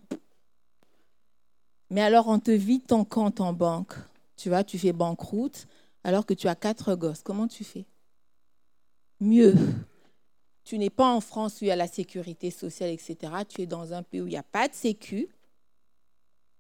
[1.91, 3.93] Mais alors, on te vide ton compte en banque.
[4.37, 5.67] Tu vois, tu fais banqueroute
[6.05, 7.23] alors que tu as quatre gosses.
[7.25, 7.87] Comment tu fais?
[9.19, 9.53] Mieux.
[10.63, 13.33] Tu n'es pas en France où il y a la sécurité sociale, etc.
[13.49, 15.29] Tu es dans un pays où il n'y a pas de sécu.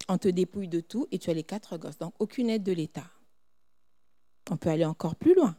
[0.08, 1.98] On te dépouille de tout et tu as les quatre gosses.
[1.98, 3.08] Donc, aucune aide de l'État.
[4.50, 5.56] On peut aller encore plus loin.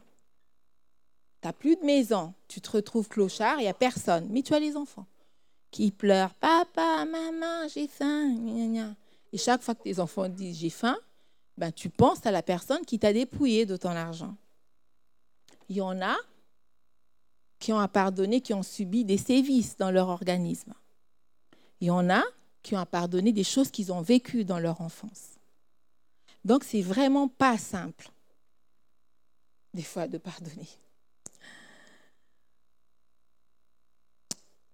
[1.42, 2.32] Tu n'as plus de maison.
[2.48, 4.28] Tu te retrouves clochard, il n'y a personne.
[4.30, 5.06] Mais tu as les enfants
[5.72, 6.34] qui pleurent.
[6.34, 8.36] Papa, maman, j'ai faim.
[9.32, 10.96] Et chaque fois que tes enfants disent j'ai faim,
[11.58, 14.36] ben, tu penses à la personne qui t'a dépouillé de ton argent.
[15.68, 16.16] Il y en a
[17.58, 20.74] qui ont à pardonner, qui ont subi des sévices dans leur organisme.
[21.80, 22.22] Il y en a
[22.62, 25.38] qui ont à pardonner des choses qu'ils ont vécues dans leur enfance.
[26.44, 28.10] Donc, c'est vraiment pas simple,
[29.74, 30.68] des fois, de pardonner.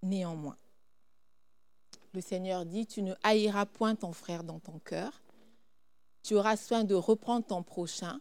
[0.02, 0.56] Néanmoins,
[2.12, 5.22] le Seigneur dit, tu ne haïras point ton frère dans ton cœur,
[6.22, 8.20] tu auras soin de reprendre ton prochain,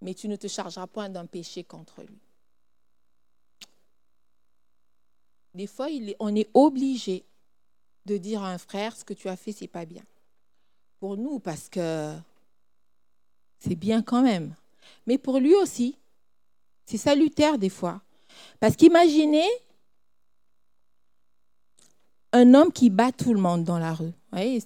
[0.00, 2.20] mais tu ne te chargeras point d'un péché contre lui.
[5.54, 5.86] Des fois,
[6.18, 7.24] on est obligé
[8.06, 10.02] de dire à un frère, ce que tu as fait, c'est pas bien.
[10.98, 12.14] Pour nous, parce que
[13.60, 14.54] c'est bien quand même.
[15.06, 15.96] Mais pour lui aussi,
[16.84, 18.02] c'est salutaire des fois.
[18.60, 19.48] Parce qu'imaginez
[22.34, 24.12] un homme qui bat tout le monde dans la rue.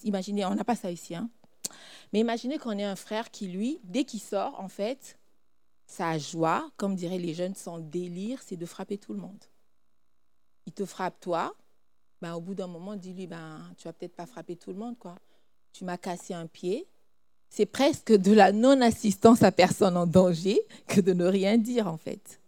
[0.02, 1.14] imaginez, on n'a pas ça ici.
[1.14, 1.28] Hein.
[2.12, 5.18] Mais imaginez qu'on ait un frère qui, lui, dès qu'il sort, en fait,
[5.87, 9.44] sa joie, comme diraient les jeunes, son délire, c'est de frapper tout le monde.
[10.64, 11.54] Il te frappe toi,
[12.22, 14.98] ben, au bout d'un moment, dis-lui, ben, tu vas peut-être pas frapper tout le monde,
[14.98, 15.16] quoi.
[15.74, 16.88] Tu m'as cassé un pied.
[17.50, 21.98] C'est presque de la non-assistance à personne en danger que de ne rien dire, en
[21.98, 22.40] fait.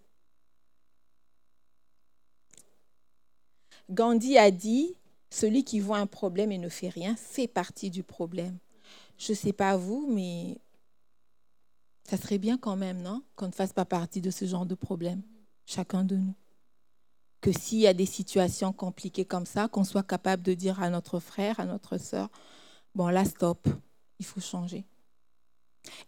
[3.91, 4.97] Gandhi a dit,
[5.31, 8.59] celui qui voit un problème et ne fait rien fait partie du problème.
[9.17, 10.59] Je ne sais pas vous, mais
[12.05, 13.23] ça serait bien quand même, non?
[13.37, 15.23] Qu'on ne fasse pas partie de ce genre de problème,
[15.67, 16.35] chacun de nous.
[17.41, 20.91] Que s'il y a des situations compliquées comme ça, qu'on soit capable de dire à
[20.91, 22.29] notre frère, à notre sœur,
[22.95, 23.69] bon là, stop,
[24.19, 24.85] il faut changer.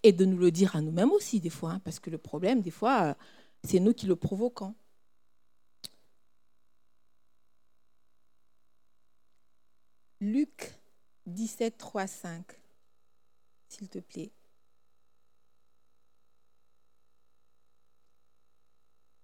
[0.02, 2.60] Et de nous le dire à nous-mêmes aussi, des fois, hein, parce que le problème,
[2.60, 3.16] des fois,
[3.64, 4.74] c'est nous qui le provoquons.
[10.22, 10.72] Luc
[11.26, 12.44] 17, 3, 5,
[13.66, 14.30] s'il te plaît.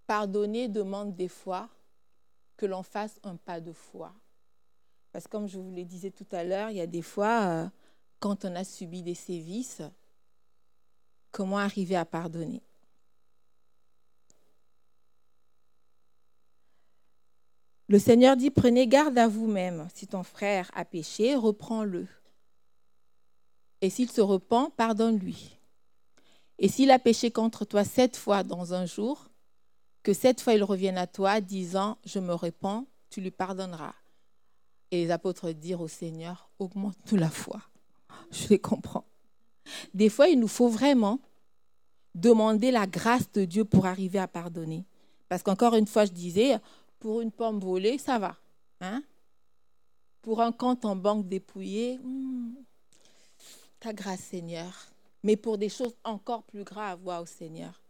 [0.08, 1.68] Pardonner demande des fois
[2.56, 4.12] que l'on fasse un pas de foi.
[5.12, 7.44] Parce que comme je vous le disais tout à l'heure, il y a des fois,
[7.44, 7.68] euh,
[8.18, 9.82] quand on a subi des sévices,
[11.30, 12.67] comment arriver à pardonner?
[17.88, 19.88] Le Seigneur dit, prenez garde à vous-même.
[19.94, 22.06] Si ton frère a péché, reprends-le.
[23.80, 25.58] Et s'il se repent, pardonne-lui.
[26.58, 29.30] Et s'il a péché contre toi sept fois dans un jour,
[30.02, 33.94] que sept fois il revienne à toi disant, je me repens, tu lui pardonneras.
[34.90, 37.62] Et les apôtres dirent au Seigneur, augmente-nous la foi.
[38.30, 39.04] Je les comprends.
[39.94, 41.20] Des fois, il nous faut vraiment
[42.14, 44.84] demander la grâce de Dieu pour arriver à pardonner.
[45.28, 46.58] Parce qu'encore une fois, je disais,
[46.98, 48.36] pour une pomme volée, ça va.
[48.80, 49.02] Hein?
[50.22, 52.54] Pour un compte en banque dépouillé, hmm,
[53.80, 54.72] ta grâce, Seigneur.
[55.22, 57.80] Mais pour des choses encore plus graves, waouh, Seigneur,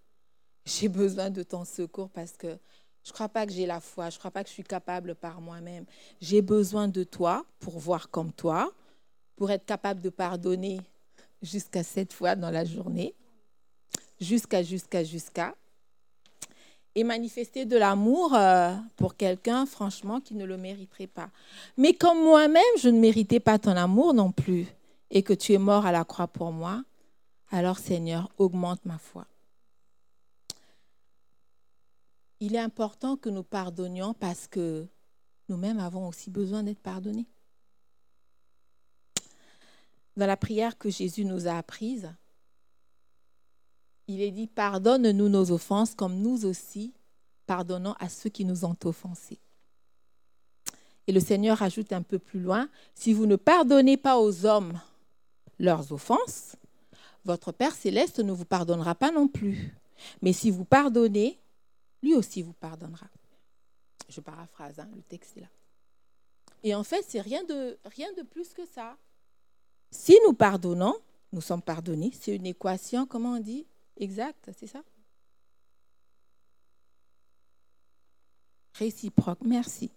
[0.64, 2.58] j'ai besoin de ton secours parce que
[3.04, 4.64] je ne crois pas que j'ai la foi, je ne crois pas que je suis
[4.64, 5.86] capable par moi-même.
[6.20, 8.72] J'ai besoin de toi pour voir comme toi,
[9.36, 10.80] pour être capable de pardonner
[11.40, 13.14] jusqu'à sept fois dans la journée,
[14.20, 15.54] jusqu'à, jusqu'à, jusqu'à
[16.98, 21.30] et manifester de l'amour euh, pour quelqu'un, franchement, qui ne le mériterait pas.
[21.76, 24.66] Mais comme moi-même, je ne méritais pas ton amour non plus,
[25.12, 26.82] et que tu es mort à la croix pour moi,
[27.52, 29.28] alors Seigneur, augmente ma foi.
[32.40, 34.88] Il est important que nous pardonnions parce que
[35.48, 37.28] nous-mêmes avons aussi besoin d'être pardonnés.
[40.16, 42.12] Dans la prière que Jésus nous a apprise,
[44.08, 46.92] il est dit, pardonne-nous nos offenses comme nous aussi
[47.46, 49.38] pardonnons à ceux qui nous ont offensés.
[51.06, 54.78] Et le Seigneur ajoute un peu plus loin, si vous ne pardonnez pas aux hommes
[55.58, 56.56] leurs offenses,
[57.24, 59.74] votre Père céleste ne vous pardonnera pas non plus.
[60.22, 61.38] Mais si vous pardonnez,
[62.02, 63.06] lui aussi vous pardonnera.
[64.08, 65.48] Je paraphrase, hein, le texte est là.
[66.62, 68.96] Et en fait, c'est rien de, rien de plus que ça.
[69.90, 70.94] Si nous pardonnons,
[71.32, 72.12] nous sommes pardonnés.
[72.18, 73.66] C'est une équation, comment on dit?
[73.98, 74.82] Exact, c'est ça
[78.74, 79.90] Réciproque, merci.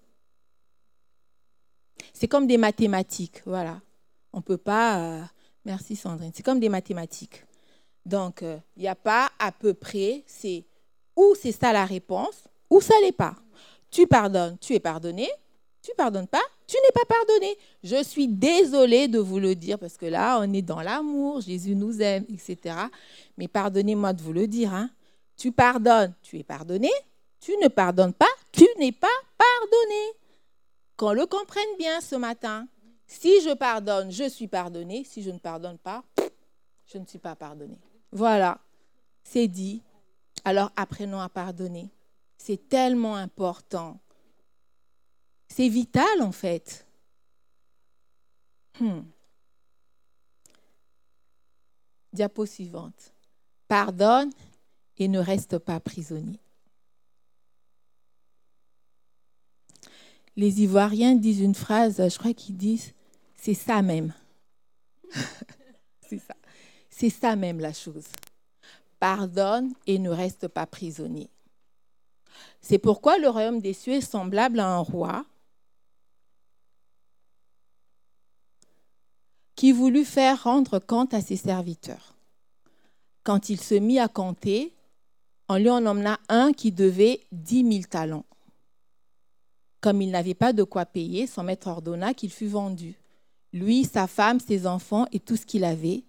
[2.13, 3.79] C'est comme des mathématiques, voilà.
[4.33, 4.99] On ne peut pas...
[4.99, 5.23] Euh,
[5.65, 6.31] merci Sandrine.
[6.33, 7.45] C'est comme des mathématiques.
[8.05, 10.65] Donc, euh, il n'y a pas à peu près, c'est
[11.15, 13.35] ou c'est ça la réponse, ou ça l'est pas.
[13.91, 15.29] Tu pardonnes, tu es pardonné.
[15.83, 17.57] Tu pardonnes pas, tu n'es pas pardonné.
[17.83, 21.75] Je suis désolée de vous le dire parce que là, on est dans l'amour, Jésus
[21.75, 22.75] nous aime, etc.
[23.37, 24.73] Mais pardonnez-moi de vous le dire.
[24.73, 24.89] Hein.
[25.35, 26.89] Tu pardonnes, tu es pardonné.
[27.41, 29.07] Tu ne pardonnes pas, tu n'es pas
[29.37, 30.13] pardonné.
[30.95, 32.67] Qu'on le comprenne bien ce matin.
[33.05, 35.03] Si je pardonne, je suis pardonné.
[35.03, 36.05] Si je ne pardonne pas,
[36.85, 37.77] je ne suis pas pardonné.
[38.13, 38.59] Voilà,
[39.23, 39.81] c'est dit.
[40.45, 41.89] Alors apprenons à pardonner.
[42.37, 43.99] C'est tellement important.
[45.53, 46.87] C'est vital en fait.
[48.79, 49.01] Hmm.
[52.13, 53.13] Diapo suivante.
[53.67, 54.29] Pardonne
[54.97, 56.39] et ne reste pas prisonnier.
[60.37, 62.93] Les Ivoiriens disent une phrase, je crois qu'ils disent,
[63.35, 64.13] c'est ça même.
[66.07, 66.35] c'est ça.
[66.89, 68.07] C'est ça même la chose.
[69.01, 71.29] Pardonne et ne reste pas prisonnier.
[72.61, 75.25] C'est pourquoi le royaume des cieux est semblable à un roi
[79.61, 82.15] qui voulut faire rendre compte à ses serviteurs.
[83.21, 84.73] Quand il se mit à compter,
[85.49, 88.25] on lui en emmena un qui devait dix mille talents.
[89.79, 92.95] Comme il n'avait pas de quoi payer, son maître ordonna qu'il fût vendu,
[93.53, 96.05] lui, sa femme, ses enfants et tout ce qu'il avait,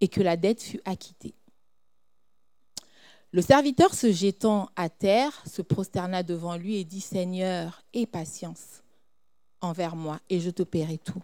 [0.00, 1.36] et que la dette fût acquittée.
[3.30, 8.82] Le serviteur se jetant à terre, se prosterna devant lui et dit, Seigneur, aie patience
[9.60, 11.22] envers moi, et je te paierai tout.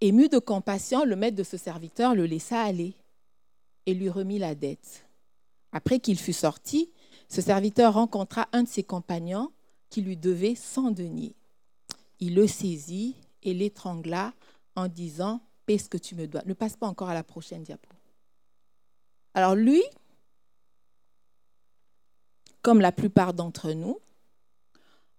[0.00, 2.94] Ému de compassion, le maître de ce serviteur le laissa aller
[3.86, 5.06] et lui remit la dette.
[5.72, 6.90] Après qu'il fut sorti,
[7.28, 9.52] ce serviteur rencontra un de ses compagnons
[9.90, 11.34] qui lui devait cent deniers.
[12.20, 14.32] Il le saisit et l'étrangla
[14.76, 16.42] en disant Paie ce que tu me dois.
[16.44, 17.88] Ne passe pas encore à la prochaine diapo.
[19.32, 19.82] Alors lui,
[22.62, 23.98] comme la plupart d'entre nous,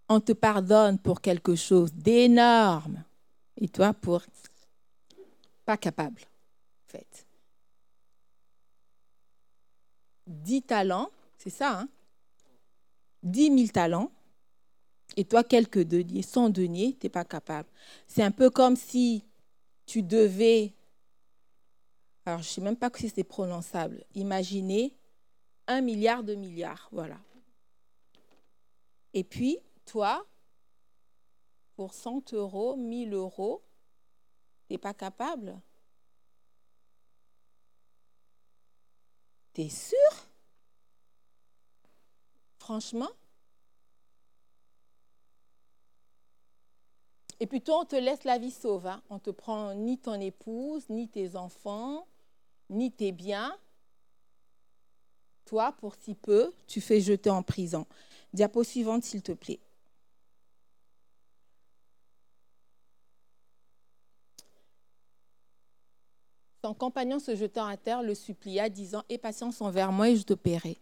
[0.07, 3.03] on te pardonne pour quelque chose d'énorme
[3.57, 4.21] et toi pour
[5.65, 7.25] pas capable, en fait.
[10.27, 11.89] Dix talents, c'est ça, hein?
[13.23, 14.11] 10 000 talents,
[15.17, 17.69] et toi quelques deniers, 100 deniers, tu n'es pas capable.
[18.07, 19.25] C'est un peu comme si
[19.85, 20.73] tu devais,
[22.25, 24.95] alors je ne sais même pas si c'est prononçable, imaginer
[25.67, 27.17] un milliard de milliards, voilà.
[29.13, 30.25] Et puis, toi,
[31.75, 33.63] pour 100 euros, 1000 euros,
[34.67, 35.59] tu n'es pas capable?
[39.53, 39.97] T'es sûr?
[42.57, 43.09] Franchement?
[47.39, 48.87] Et toi, on te laisse la vie sauve.
[48.87, 49.01] Hein.
[49.09, 52.07] On ne te prend ni ton épouse, ni tes enfants,
[52.69, 53.57] ni tes biens.
[55.45, 57.85] Toi, pour si peu, tu fais jeter en prison.
[58.33, 59.59] Diapo suivante, s'il te plaît.
[66.73, 70.33] Compagnon se jetant à terre le supplia, disant Aie patience envers moi et je te
[70.33, 70.77] paierai.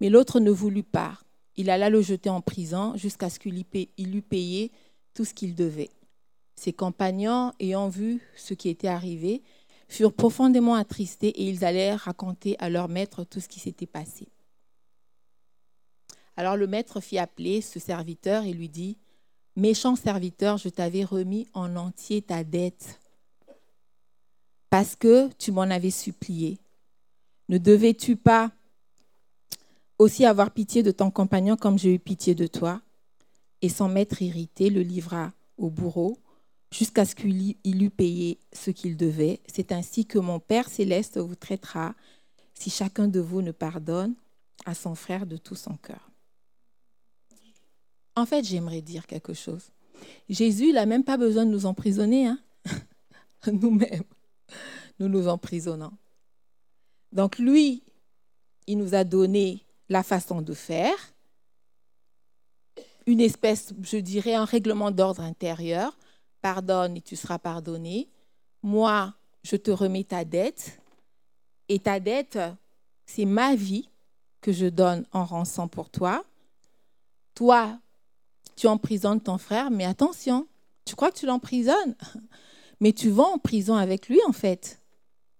[0.00, 1.18] Mais l'autre ne voulut pas.
[1.56, 4.72] Il alla le jeter en prison jusqu'à ce qu'il eût payé
[5.14, 5.90] tout ce qu'il devait.
[6.54, 9.42] Ses compagnons, ayant vu ce qui était arrivé,
[9.88, 14.28] furent profondément attristés et ils allèrent raconter à leur maître tout ce qui s'était passé.
[16.36, 18.98] Alors le maître fit appeler ce serviteur et lui dit
[19.56, 22.99] Méchant serviteur, je t'avais remis en entier ta dette
[24.70, 26.58] parce que tu m'en avais supplié.
[27.48, 28.52] Ne devais-tu pas
[29.98, 32.80] aussi avoir pitié de ton compagnon comme j'ai eu pitié de toi?
[33.60, 36.16] Et son maître irrité le livra au bourreau
[36.72, 39.40] jusqu'à ce qu'il eût payé ce qu'il devait.
[39.52, 41.94] C'est ainsi que mon Père céleste vous traitera
[42.54, 44.14] si chacun de vous ne pardonne
[44.64, 46.10] à son frère de tout son cœur.
[48.14, 49.70] En fait, j'aimerais dire quelque chose.
[50.28, 52.38] Jésus, il n'a même pas besoin de nous emprisonner, hein
[53.52, 54.04] nous-mêmes
[55.00, 55.92] nous nous emprisonnons.
[57.10, 57.82] Donc lui,
[58.66, 60.96] il nous a donné la façon de faire,
[63.06, 65.98] une espèce, je dirais, un règlement d'ordre intérieur.
[66.42, 68.08] Pardonne et tu seras pardonné.
[68.62, 70.80] Moi, je te remets ta dette.
[71.68, 72.38] Et ta dette,
[73.06, 73.88] c'est ma vie
[74.40, 76.24] que je donne en rançon pour toi.
[77.34, 77.78] Toi,
[78.56, 80.46] tu emprisonnes ton frère, mais attention,
[80.84, 81.94] tu crois que tu l'emprisonnes,
[82.80, 84.79] mais tu vas en prison avec lui en fait.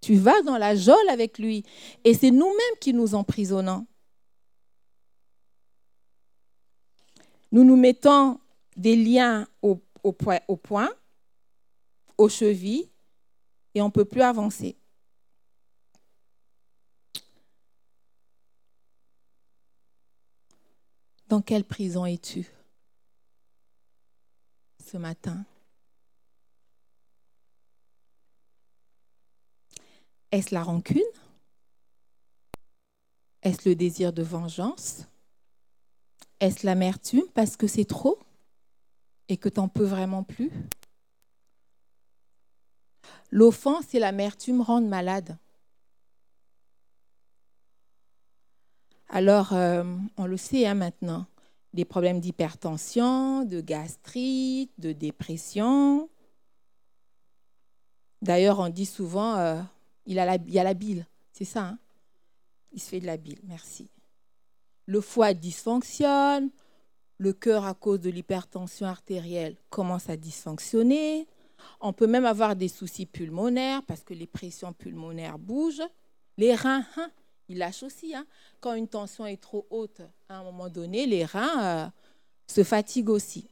[0.01, 1.65] Tu vas dans la geôle avec lui.
[2.05, 3.87] Et c'est nous-mêmes qui nous emprisonnons.
[7.53, 8.41] Nous nous mettons
[8.77, 9.77] des liens au,
[10.13, 10.89] point,
[12.17, 12.89] aux chevilles
[13.75, 14.77] et on ne peut plus avancer.
[21.29, 22.47] Dans quelle prison es-tu
[24.85, 25.45] ce matin?
[30.33, 31.03] Est-ce la rancune?
[33.43, 35.07] Est-ce le désir de vengeance?
[36.41, 38.19] Est-ce l'amertume parce que c'est trop
[39.29, 40.51] et que tu n'en peux vraiment plus?
[43.31, 45.39] L'offense et l'amertume rendent malade.
[49.09, 49.85] Alors, euh,
[50.17, 51.27] on le sait hein, maintenant,
[51.75, 56.09] des problèmes d'hypertension, de gastrite, de dépression.
[58.23, 59.61] D'ailleurs, on dit souvent, euh,
[60.11, 61.63] il, a la, il y a la bile, c'est ça.
[61.63, 61.79] Hein
[62.73, 63.91] il se fait de la bile, merci.
[64.87, 66.51] Le foie dysfonctionne,
[67.19, 71.27] le cœur à cause de l'hypertension artérielle commence à dysfonctionner.
[71.81, 75.83] On peut même avoir des soucis pulmonaires parce que les pressions pulmonaires bougent.
[76.39, 77.11] Les reins, hein,
[77.49, 78.15] ils lâchent aussi.
[78.15, 78.27] Hein.
[78.61, 81.89] Quand une tension est trop haute, à un moment donné, les reins euh,
[82.47, 83.49] se fatiguent aussi.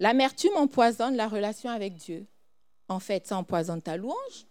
[0.00, 2.26] L'amertume empoisonne la relation avec Dieu.
[2.88, 4.46] En fait, ça empoisonne ta louange,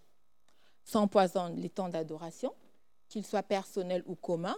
[0.84, 2.52] ça empoisonne les temps d'adoration,
[3.08, 4.56] qu'ils soient personnels ou communs.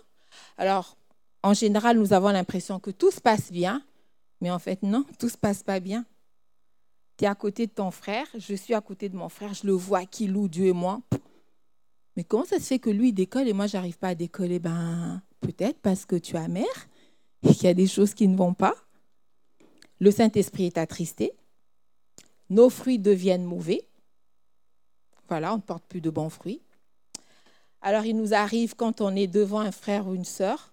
[0.59, 0.97] Alors,
[1.43, 3.83] en général, nous avons l'impression que tout se passe bien,
[4.41, 6.05] mais en fait, non, tout ne se passe pas bien.
[7.17, 9.67] Tu es à côté de ton frère, je suis à côté de mon frère, je
[9.67, 11.01] le vois qui loue Dieu et moi.
[12.17, 14.59] Mais comment ça se fait que lui décolle et moi, j'arrive pas à décoller?
[14.59, 16.89] Ben, peut-être parce que tu as mère
[17.43, 18.75] et qu'il y a des choses qui ne vont pas.
[19.99, 21.33] Le Saint-Esprit est attristé.
[22.51, 23.87] Nos fruits deviennent mauvais.
[25.29, 26.61] Voilà, on ne porte plus de bons fruits.
[27.83, 30.73] Alors, il nous arrive quand on est devant un frère ou une sœur,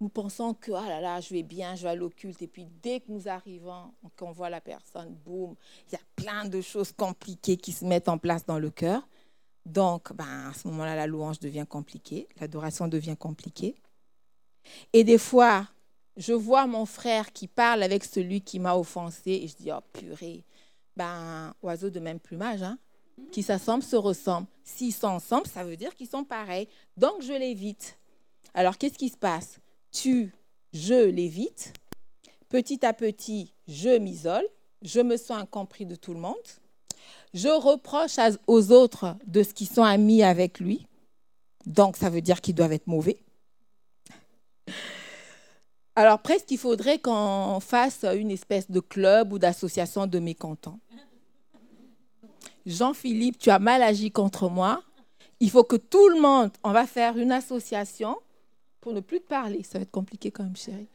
[0.00, 2.40] nous pensons que ah là là, je vais bien, je vais à l'occulte.
[2.40, 5.54] Et puis dès que nous arrivons, qu'on voit la personne, boum,
[5.88, 9.06] il y a plein de choses compliquées qui se mettent en place dans le cœur.
[9.66, 13.76] Donc, ben, à ce moment-là, la louange devient compliquée, l'adoration devient compliquée.
[14.94, 15.68] Et des fois,
[16.16, 19.80] je vois mon frère qui parle avec celui qui m'a offensé et je dis, oh
[19.92, 20.44] purée,
[20.96, 22.78] ben, oiseau de même plumage, hein,
[23.32, 24.46] qui s'assemblent se ressemblent.
[24.64, 26.68] S'ils sont ensemble, ça veut dire qu'ils sont pareils.
[26.96, 27.98] Donc, je l'évite.
[28.54, 29.58] Alors, qu'est-ce qui se passe?
[29.92, 30.32] Tu,
[30.72, 31.72] je l'évite.
[32.48, 34.46] Petit à petit, je m'isole.
[34.82, 36.34] Je me sens incompris de tout le monde.
[37.34, 38.16] Je reproche
[38.46, 40.86] aux autres de ce qu'ils sont amis avec lui.
[41.66, 43.18] Donc, ça veut dire qu'ils doivent être mauvais.
[45.94, 50.80] Alors, presque, il faudrait qu'on fasse une espèce de club ou d'association de mécontents.
[52.66, 54.82] Jean-Philippe, tu as mal agi contre moi.
[55.40, 58.18] Il faut que tout le monde, on va faire une association
[58.80, 59.62] pour ne plus te parler.
[59.62, 60.88] Ça va être compliqué quand même, chérie.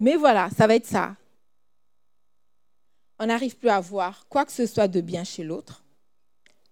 [0.00, 1.16] Mais voilà, ça va être ça.
[3.18, 5.84] On n'arrive plus à voir quoi que ce soit de bien chez l'autre.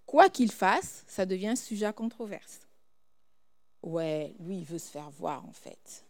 [0.05, 2.59] Quoi qu'il fasse, ça devient sujet à controverse.
[3.83, 6.03] Ouais, lui, il veut se faire voir, en fait.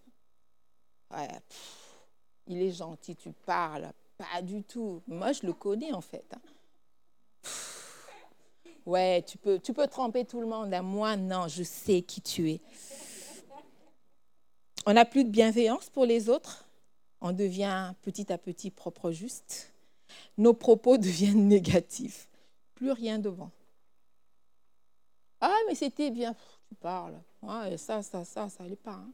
[1.12, 1.30] Ouais,
[2.48, 3.92] il est gentil, tu parles.
[4.18, 5.02] Pas du tout.
[5.08, 6.26] Moi, je le connais, en fait.
[6.34, 6.42] Hein.
[8.86, 10.74] Ouais, tu peux, tu peux tromper tout le monde.
[10.84, 12.62] Moi, non, je sais qui tu es.
[14.86, 16.68] On n'a plus de bienveillance pour les autres.
[17.22, 19.72] On devient petit à petit propre juste.
[20.38, 22.28] Nos propos deviennent négatifs.
[22.76, 23.52] Plus rien devant.
[25.40, 26.36] Ah, mais c'était bien.
[26.68, 27.22] Tu parles.
[27.48, 28.94] Ah, ça, ça, ça, ça n'allait pas.
[28.94, 29.12] Hein.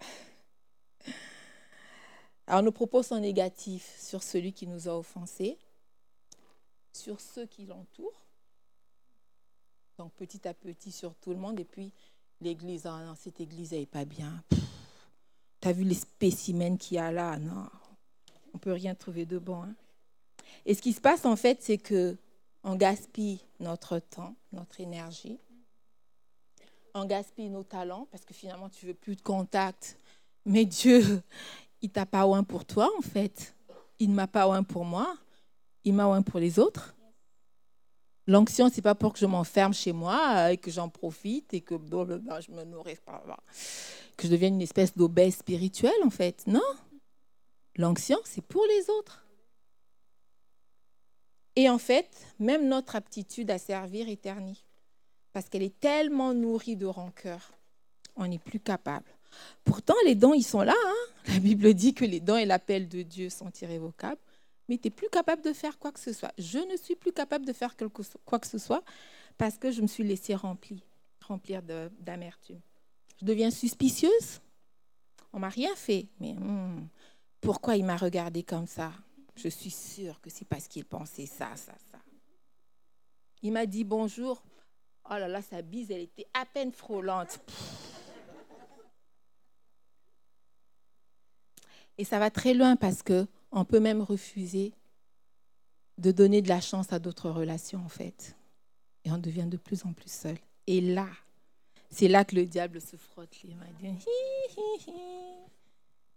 [2.46, 5.58] Alors nos propos sont négatifs sur celui qui nous a offensés,
[6.98, 8.26] sur ceux qui l'entourent,
[9.96, 11.92] donc petit à petit sur tout le monde, et puis
[12.40, 14.42] l'église, ah non, cette église, elle n'est pas bien.
[15.60, 17.38] Tu as vu les spécimens qu'il y a là?
[17.38, 17.68] Non,
[18.54, 19.62] on peut rien trouver de bon.
[19.62, 19.74] Hein.
[20.66, 22.16] Et ce qui se passe, en fait, c'est que
[22.64, 25.38] on gaspille notre temps, notre énergie.
[26.94, 29.98] On gaspille nos talents parce que finalement, tu veux plus de contact.
[30.44, 31.22] Mais Dieu,
[31.82, 33.54] il t'a pas un pour toi, en fait.
[33.98, 35.16] Il ne m'a pas un pour moi.
[35.84, 36.94] Il m'a un pour les autres.
[38.26, 41.62] L'onction, c'est pas pour que je m'enferme chez moi euh, et que j'en profite et
[41.62, 43.24] que je me nourrisse pas,
[44.18, 46.46] que je devienne une espèce d'obèse spirituelle en fait.
[46.46, 46.60] Non.
[47.76, 49.24] L'onction, c'est pour les autres.
[51.56, 54.62] Et en fait, même notre aptitude à servir est ternie
[55.32, 57.52] parce qu'elle est tellement nourrie de rancœur,
[58.16, 59.06] on n'est plus capable.
[59.64, 60.74] Pourtant, les dons, ils sont là.
[60.86, 61.32] Hein.
[61.32, 64.20] La Bible dit que les dons et l'appel de Dieu sont irrévocables
[64.68, 66.32] mais tu n'es plus capable de faire quoi que ce soit.
[66.38, 67.74] Je ne suis plus capable de faire
[68.24, 68.82] quoi que ce soit
[69.36, 70.80] parce que je me suis laissée remplir,
[71.22, 72.60] remplir d'amertume.
[73.20, 74.40] Je deviens suspicieuse.
[75.32, 76.88] On m'a rien fait, mais hmm,
[77.40, 78.92] pourquoi il m'a regardé comme ça?
[79.36, 81.98] Je suis sûre que c'est parce qu'il pensait ça, ça, ça.
[83.42, 84.42] Il m'a dit bonjour.
[85.10, 87.40] Oh là là, sa bise, elle était à peine frôlante.
[91.96, 94.72] Et ça va très loin parce que on peut même refuser
[95.96, 98.36] de donner de la chance à d'autres relations, en fait.
[99.04, 100.36] Et on devient de plus en plus seul.
[100.66, 101.08] Et là,
[101.90, 103.66] c'est là que le diable se frotte les mains.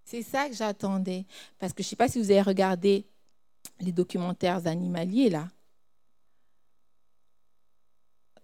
[0.03, 1.25] C'est ça que j'attendais.
[1.57, 3.05] Parce que je ne sais pas si vous avez regardé
[3.79, 5.47] les documentaires animaliers, là.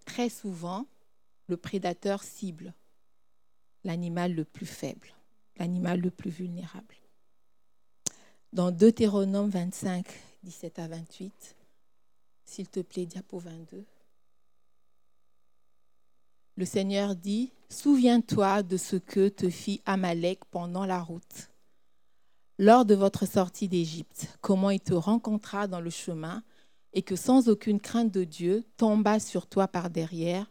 [0.04, 0.86] Très souvent,
[1.46, 2.74] le prédateur cible
[3.84, 5.14] l'animal le plus faible,
[5.56, 6.96] l'animal le plus vulnérable.
[8.54, 10.06] Dans Deutéronome 25,
[10.42, 11.56] 17 à 28,
[12.46, 13.84] s'il te plaît, diapo 22.
[16.56, 21.50] Le Seigneur dit, Souviens-toi de ce que te fit Amalek pendant la route,
[22.58, 26.42] lors de votre sortie d'Égypte, comment il te rencontra dans le chemin
[26.94, 30.50] et que sans aucune crainte de Dieu tomba sur toi par derrière,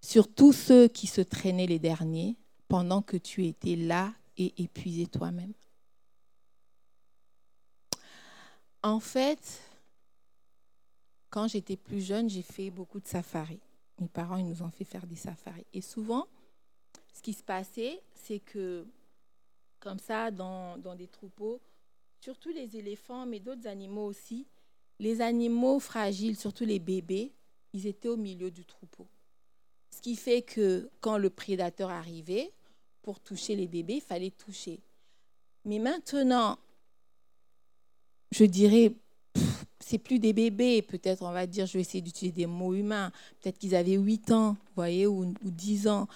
[0.00, 5.06] sur tous ceux qui se traînaient les derniers, pendant que tu étais là et épuisé
[5.06, 5.52] toi-même.
[8.82, 9.60] En fait,
[11.28, 13.60] quand j'étais plus jeune, j'ai fait beaucoup de safaris.
[14.00, 15.66] Mes parents, ils nous ont fait faire des safaris.
[15.74, 16.26] Et souvent,
[17.12, 18.86] ce qui se passait, c'est que,
[19.80, 21.60] comme ça, dans, des troupeaux,
[22.20, 24.46] surtout les éléphants, mais d'autres animaux aussi,
[24.98, 27.32] les animaux fragiles, surtout les bébés,
[27.74, 29.06] ils étaient au milieu du troupeau.
[29.90, 32.52] Ce qui fait que quand le prédateur arrivait,
[33.02, 34.80] pour toucher les bébés, il fallait toucher.
[35.64, 36.58] Mais maintenant,
[38.30, 38.94] je dirais
[39.90, 43.10] c'est plus des bébés, peut-être on va dire, je vais essayer d'utiliser des mots humains,
[43.40, 46.06] peut-être qu'ils avaient 8 ans, vous voyez, ou, ou 10 ans.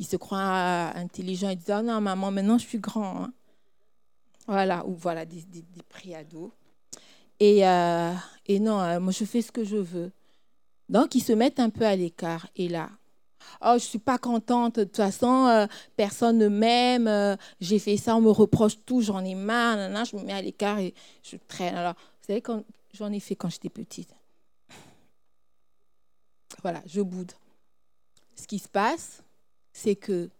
[0.00, 3.24] Ils se croient intelligents, ils disent, ah non, maman, maintenant je suis grand.
[3.24, 3.32] Hein.
[4.46, 5.64] Voilà, ou voilà, des, des.
[7.38, 8.14] Et, euh,
[8.46, 10.10] et non, euh, moi je fais ce que je veux.
[10.88, 12.48] Donc ils se mettent un peu à l'écart.
[12.56, 12.90] Et là,
[13.62, 15.66] oh, je ne suis pas contente, de toute façon, euh,
[15.96, 20.22] personne ne m'aime, j'ai fait ça, on me reproche tout, j'en ai marre, je me
[20.22, 21.74] mets à l'écart et je traîne.
[21.74, 24.14] Alors, vous savez, quand, J'en ai fait quand j'étais petite.
[26.62, 27.32] Voilà, je boude.
[28.34, 29.22] Ce qui se passe,
[29.72, 30.30] c'est que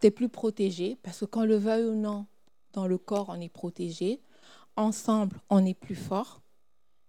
[0.00, 2.26] tu n'es plus protégé, parce que quand le veuille ou non,
[2.72, 4.20] dans le corps, on est protégé.
[4.76, 6.40] Ensemble, on est plus fort.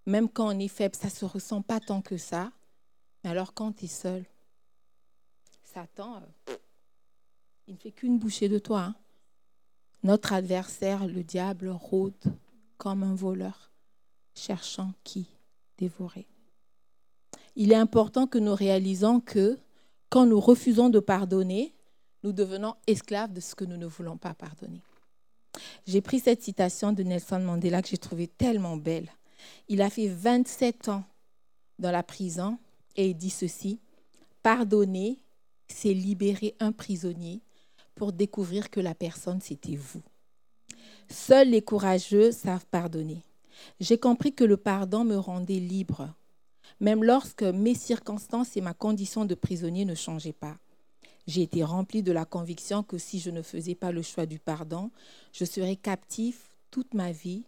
[0.05, 2.51] Même quand on est faible, ça ne se ressent pas tant que ça.
[3.23, 4.25] Mais alors quand tu es seul,
[5.73, 6.55] Satan, euh,
[7.67, 8.81] il ne fait qu'une bouchée de toi.
[8.81, 8.95] Hein.
[10.03, 12.13] Notre adversaire, le diable, rôde
[12.77, 13.71] comme un voleur
[14.35, 15.27] cherchant qui
[15.77, 16.27] dévorer.
[17.55, 19.57] Il est important que nous réalisons que
[20.09, 21.73] quand nous refusons de pardonner,
[22.23, 24.81] nous devenons esclaves de ce que nous ne voulons pas pardonner.
[25.87, 29.09] J'ai pris cette citation de Nelson Mandela que j'ai trouvée tellement belle.
[29.69, 31.03] Il a fait 27 ans
[31.79, 32.59] dans la prison
[32.95, 33.79] et il dit ceci,
[34.43, 35.22] Pardonner,
[35.73, 37.41] c'est libérer un prisonnier
[37.95, 40.01] pour découvrir que la personne, c'était vous.
[41.09, 43.21] Seuls les courageux savent pardonner.
[43.79, 46.13] J'ai compris que le pardon me rendait libre,
[46.79, 50.57] même lorsque mes circonstances et ma condition de prisonnier ne changeaient pas.
[51.27, 54.39] J'ai été rempli de la conviction que si je ne faisais pas le choix du
[54.39, 54.91] pardon,
[55.31, 57.43] je serais captif toute ma vie,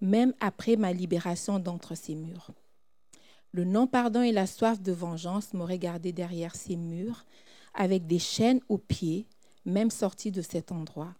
[0.00, 2.50] même après ma libération d'entre ces murs.
[3.52, 7.24] Le non-pardon et la soif de vengeance m'auraient gardé derrière ces murs,
[7.76, 9.28] avec des chaînes aux pieds,
[9.64, 11.14] même sorti de cet endroit.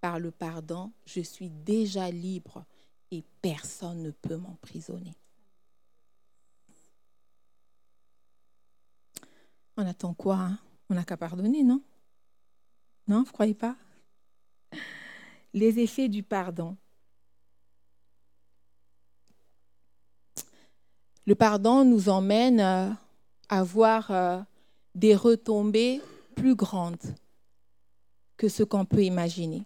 [0.00, 2.64] Par le pardon, je suis déjà libre
[3.10, 5.14] et personne ne peut m'emprisonner.
[9.76, 10.58] On attend quoi hein?
[10.90, 11.80] On n'a qu'à pardonner, non?
[13.08, 13.76] Non, vous ne croyez pas?
[15.54, 16.76] Les effets du pardon.
[21.26, 22.98] Le pardon nous emmène à
[23.48, 24.40] avoir euh,
[24.94, 26.00] des retombées
[26.34, 27.14] plus grandes
[28.36, 29.64] que ce qu'on peut imaginer.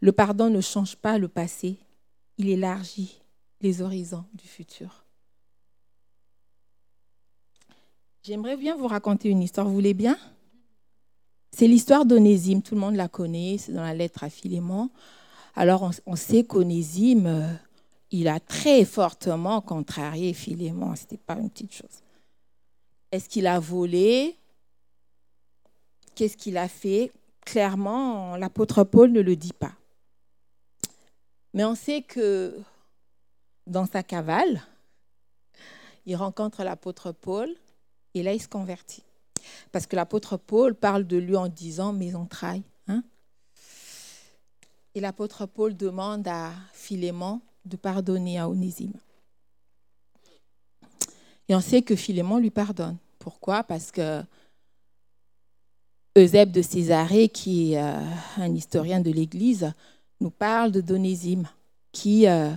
[0.00, 1.78] Le pardon ne change pas le passé,
[2.36, 3.20] il élargit
[3.60, 5.04] les horizons du futur.
[8.22, 10.18] J'aimerais bien vous raconter une histoire, vous voulez bien?
[11.50, 14.90] C'est l'histoire d'Onésime, tout le monde la connaît, c'est dans la lettre à Philémon.
[15.54, 17.52] Alors on, sait qu'Onésime, euh,
[18.10, 22.03] il a très fortement contrarié Philémon, ce n'était pas une petite chose.
[23.14, 24.36] Est-ce qu'il a volé?
[26.16, 27.12] Qu'est-ce qu'il a fait?
[27.46, 29.72] Clairement, l'apôtre Paul ne le dit pas.
[31.52, 32.58] Mais on sait que
[33.68, 34.60] dans sa cavale,
[36.06, 37.54] il rencontre l'apôtre Paul
[38.14, 39.04] et là, il se convertit.
[39.70, 42.64] Parce que l'apôtre Paul parle de lui en disant mes entrailles.
[42.88, 43.04] Hein.
[44.96, 48.98] Et l'apôtre Paul demande à Philémon de pardonner à Onésime.
[51.48, 52.98] Et on sait que Philémon lui pardonne.
[53.24, 53.64] Pourquoi?
[53.64, 54.22] Parce que
[56.14, 57.98] Eusèbe de Césarée, qui est euh,
[58.36, 59.72] un historien de l'Église,
[60.20, 61.48] nous parle de Donésime,
[61.90, 62.50] qui, euh,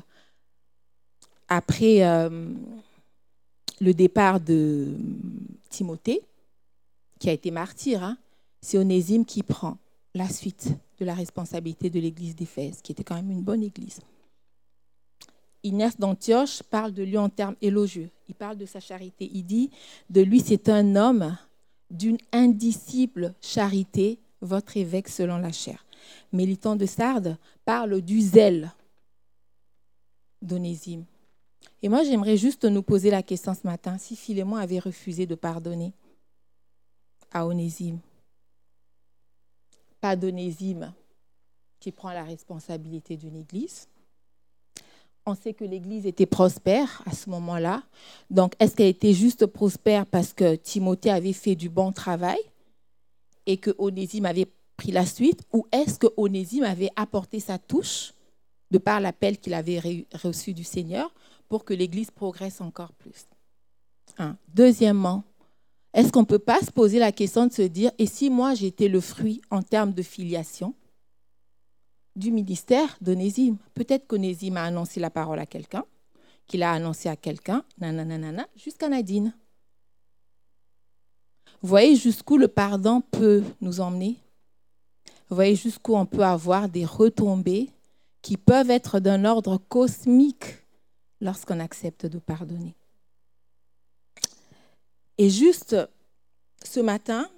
[1.47, 2.49] après euh,
[3.79, 4.89] le départ de
[5.69, 6.21] Timothée,
[7.17, 8.17] qui a été martyr, hein,
[8.59, 9.77] c'est Onésime qui prend
[10.15, 10.67] la suite
[10.99, 14.01] de la responsabilité de l'église d'Éphèse, qui était quand même une bonne église.
[15.63, 18.09] Inès d'Antioche parle de lui en termes élogieux.
[18.27, 19.29] Il parle de sa charité.
[19.33, 19.69] Il dit
[20.09, 21.37] de lui, c'est un homme
[21.89, 25.85] d'une indicible charité, votre évêque selon la chair.
[26.31, 28.71] Méliton de Sardes parle du zèle
[30.41, 31.05] d'Onésime.
[31.81, 35.35] Et moi, j'aimerais juste nous poser la question ce matin, si Philémon avait refusé de
[35.35, 35.93] pardonner
[37.31, 37.99] à Onésime,
[39.99, 40.93] pas d'Onésime
[41.79, 43.87] qui prend la responsabilité d'une église.
[45.29, 47.83] On sait que l'église était prospère à ce moment-là.
[48.29, 52.39] Donc, est-ce qu'elle était juste prospère parce que Timothée avait fait du bon travail
[53.45, 54.47] et que Onésime avait
[54.77, 55.43] pris la suite?
[55.51, 58.13] Ou est-ce que Onésime avait apporté sa touche
[58.71, 61.13] de par l'appel qu'il avait reçu du Seigneur
[61.49, 63.25] pour que l'église progresse encore plus?
[64.47, 65.25] Deuxièmement,
[65.93, 68.53] est-ce qu'on ne peut pas se poser la question de se dire, et si moi
[68.53, 70.73] j'étais le fruit en termes de filiation
[72.17, 75.85] du ministère d'Onésime Peut-être qu'Onésime a annoncé la parole à quelqu'un,
[76.47, 79.33] qu'il a annoncé à quelqu'un, nanana, jusqu'à Nadine.
[81.61, 84.17] Voyez jusqu'où le pardon peut nous emmener?
[85.29, 87.69] Voyez jusqu'où on peut avoir des retombées
[88.21, 90.57] qui peuvent être d'un ordre cosmique
[91.21, 92.75] lorsqu'on accepte de pardonner.
[95.17, 95.75] Et juste
[96.63, 97.29] ce matin,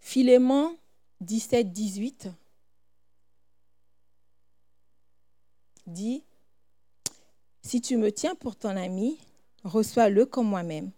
[0.00, 0.76] Philémon
[1.20, 2.28] 17, 18
[5.86, 6.22] dit,
[7.62, 9.18] Si tu me tiens pour ton ami,
[9.64, 10.90] reçois-le comme moi-même.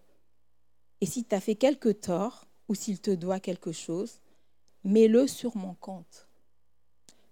[1.01, 4.21] Et si tu as fait quelque tort ou s'il te doit quelque chose,
[4.85, 6.29] mets-le sur mon compte.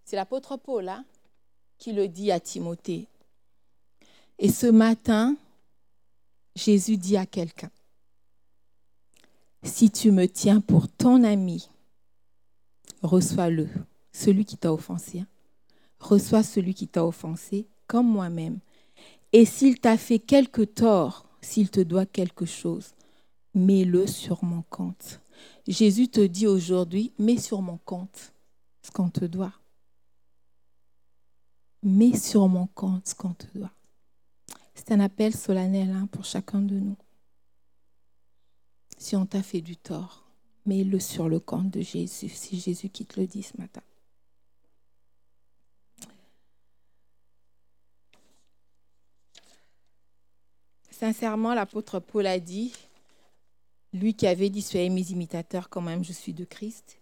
[0.05, 1.05] C'est l'apôtre Paul hein,
[1.79, 3.09] qui le dit à Timothée.
[4.39, 5.37] Et ce matin,
[6.55, 7.71] Jésus dit à quelqu'un,
[9.63, 11.69] si tu me tiens pour ton ami,
[13.03, 13.69] reçois-le,
[14.13, 15.21] celui qui t'a offensé.
[15.21, 15.27] Hein.
[16.03, 18.59] Reçois celui qui t'a offensé comme moi-même.
[19.33, 22.95] Et s'il t'a fait quelque tort, s'il te doit quelque chose,
[23.55, 25.21] mets-le sur mon compte.
[25.67, 28.35] Jésus te dit aujourd'hui, mets sur mon compte
[28.83, 29.55] ce qu'on te doit.
[31.83, 33.73] Mets sur mon compte ce qu'on te doit.
[34.75, 36.97] C'est un appel solennel hein, pour chacun de nous
[39.03, 40.25] si on t'a fait du tort,
[40.65, 43.83] mets-le sur le compte de Jésus, si Jésus qui te le dit ce matin.
[51.03, 52.73] Sincèrement, l'apôtre Paul a dit,
[53.93, 57.01] lui qui avait dit Soyez mes imitateurs, quand même je suis de Christ,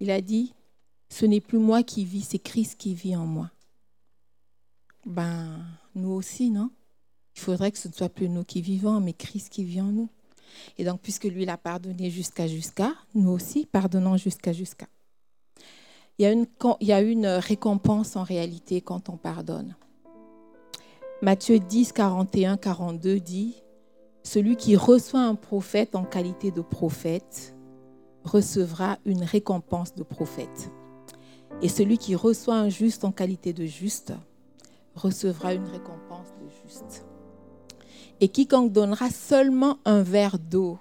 [0.00, 0.54] il a dit
[1.10, 3.50] Ce n'est plus moi qui vis, c'est Christ qui vit en moi.
[5.04, 5.62] Ben,
[5.94, 6.70] nous aussi, non?
[7.36, 9.92] Il faudrait que ce ne soit plus nous qui vivons, mais Christ qui vit en
[9.92, 10.08] nous.
[10.78, 14.86] Et donc, puisque lui l'a pardonné jusqu'à jusqu'à, nous aussi pardonnons jusqu'à jusqu'à.
[16.16, 16.46] Il
[16.80, 19.76] il y a une récompense en réalité quand on pardonne.
[21.22, 23.62] Matthieu 10, 41, 42 dit,
[24.24, 27.54] Celui qui reçoit un prophète en qualité de prophète
[28.24, 30.72] recevra une récompense de prophète.
[31.62, 34.12] Et celui qui reçoit un juste en qualité de juste
[34.96, 37.06] recevra une récompense de juste.
[38.20, 40.80] Et quiconque donnera seulement un verre d'eau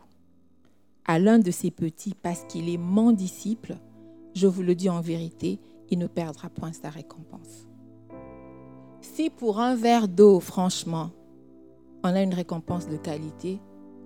[1.06, 3.78] à l'un de ses petits parce qu'il est mon disciple,
[4.34, 5.60] je vous le dis en vérité,
[5.92, 7.68] il ne perdra point sa récompense.
[9.14, 11.09] Si pour un verre d'eau, franchement,
[12.01, 13.59] on a une récompense de qualité,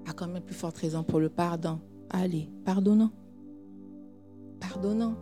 [0.10, 1.80] a quand même plus forte raison pour le pardon.
[2.10, 3.12] Allez, pardonnons.
[4.60, 5.16] Pardonnons.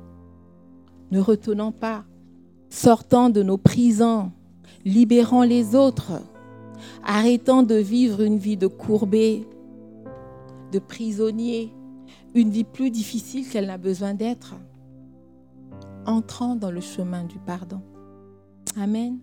[1.12, 2.06] Ne retenons pas.
[2.70, 4.32] Sortons de nos prisons.
[4.86, 6.14] Libérons les autres.
[7.04, 9.46] Arrêtons de vivre une vie de courbé,
[10.72, 11.74] de prisonnier,
[12.34, 14.56] une vie plus difficile qu'elle n'a besoin d'être.
[16.06, 17.82] Entrons dans le chemin du pardon.
[18.78, 19.20] Amen.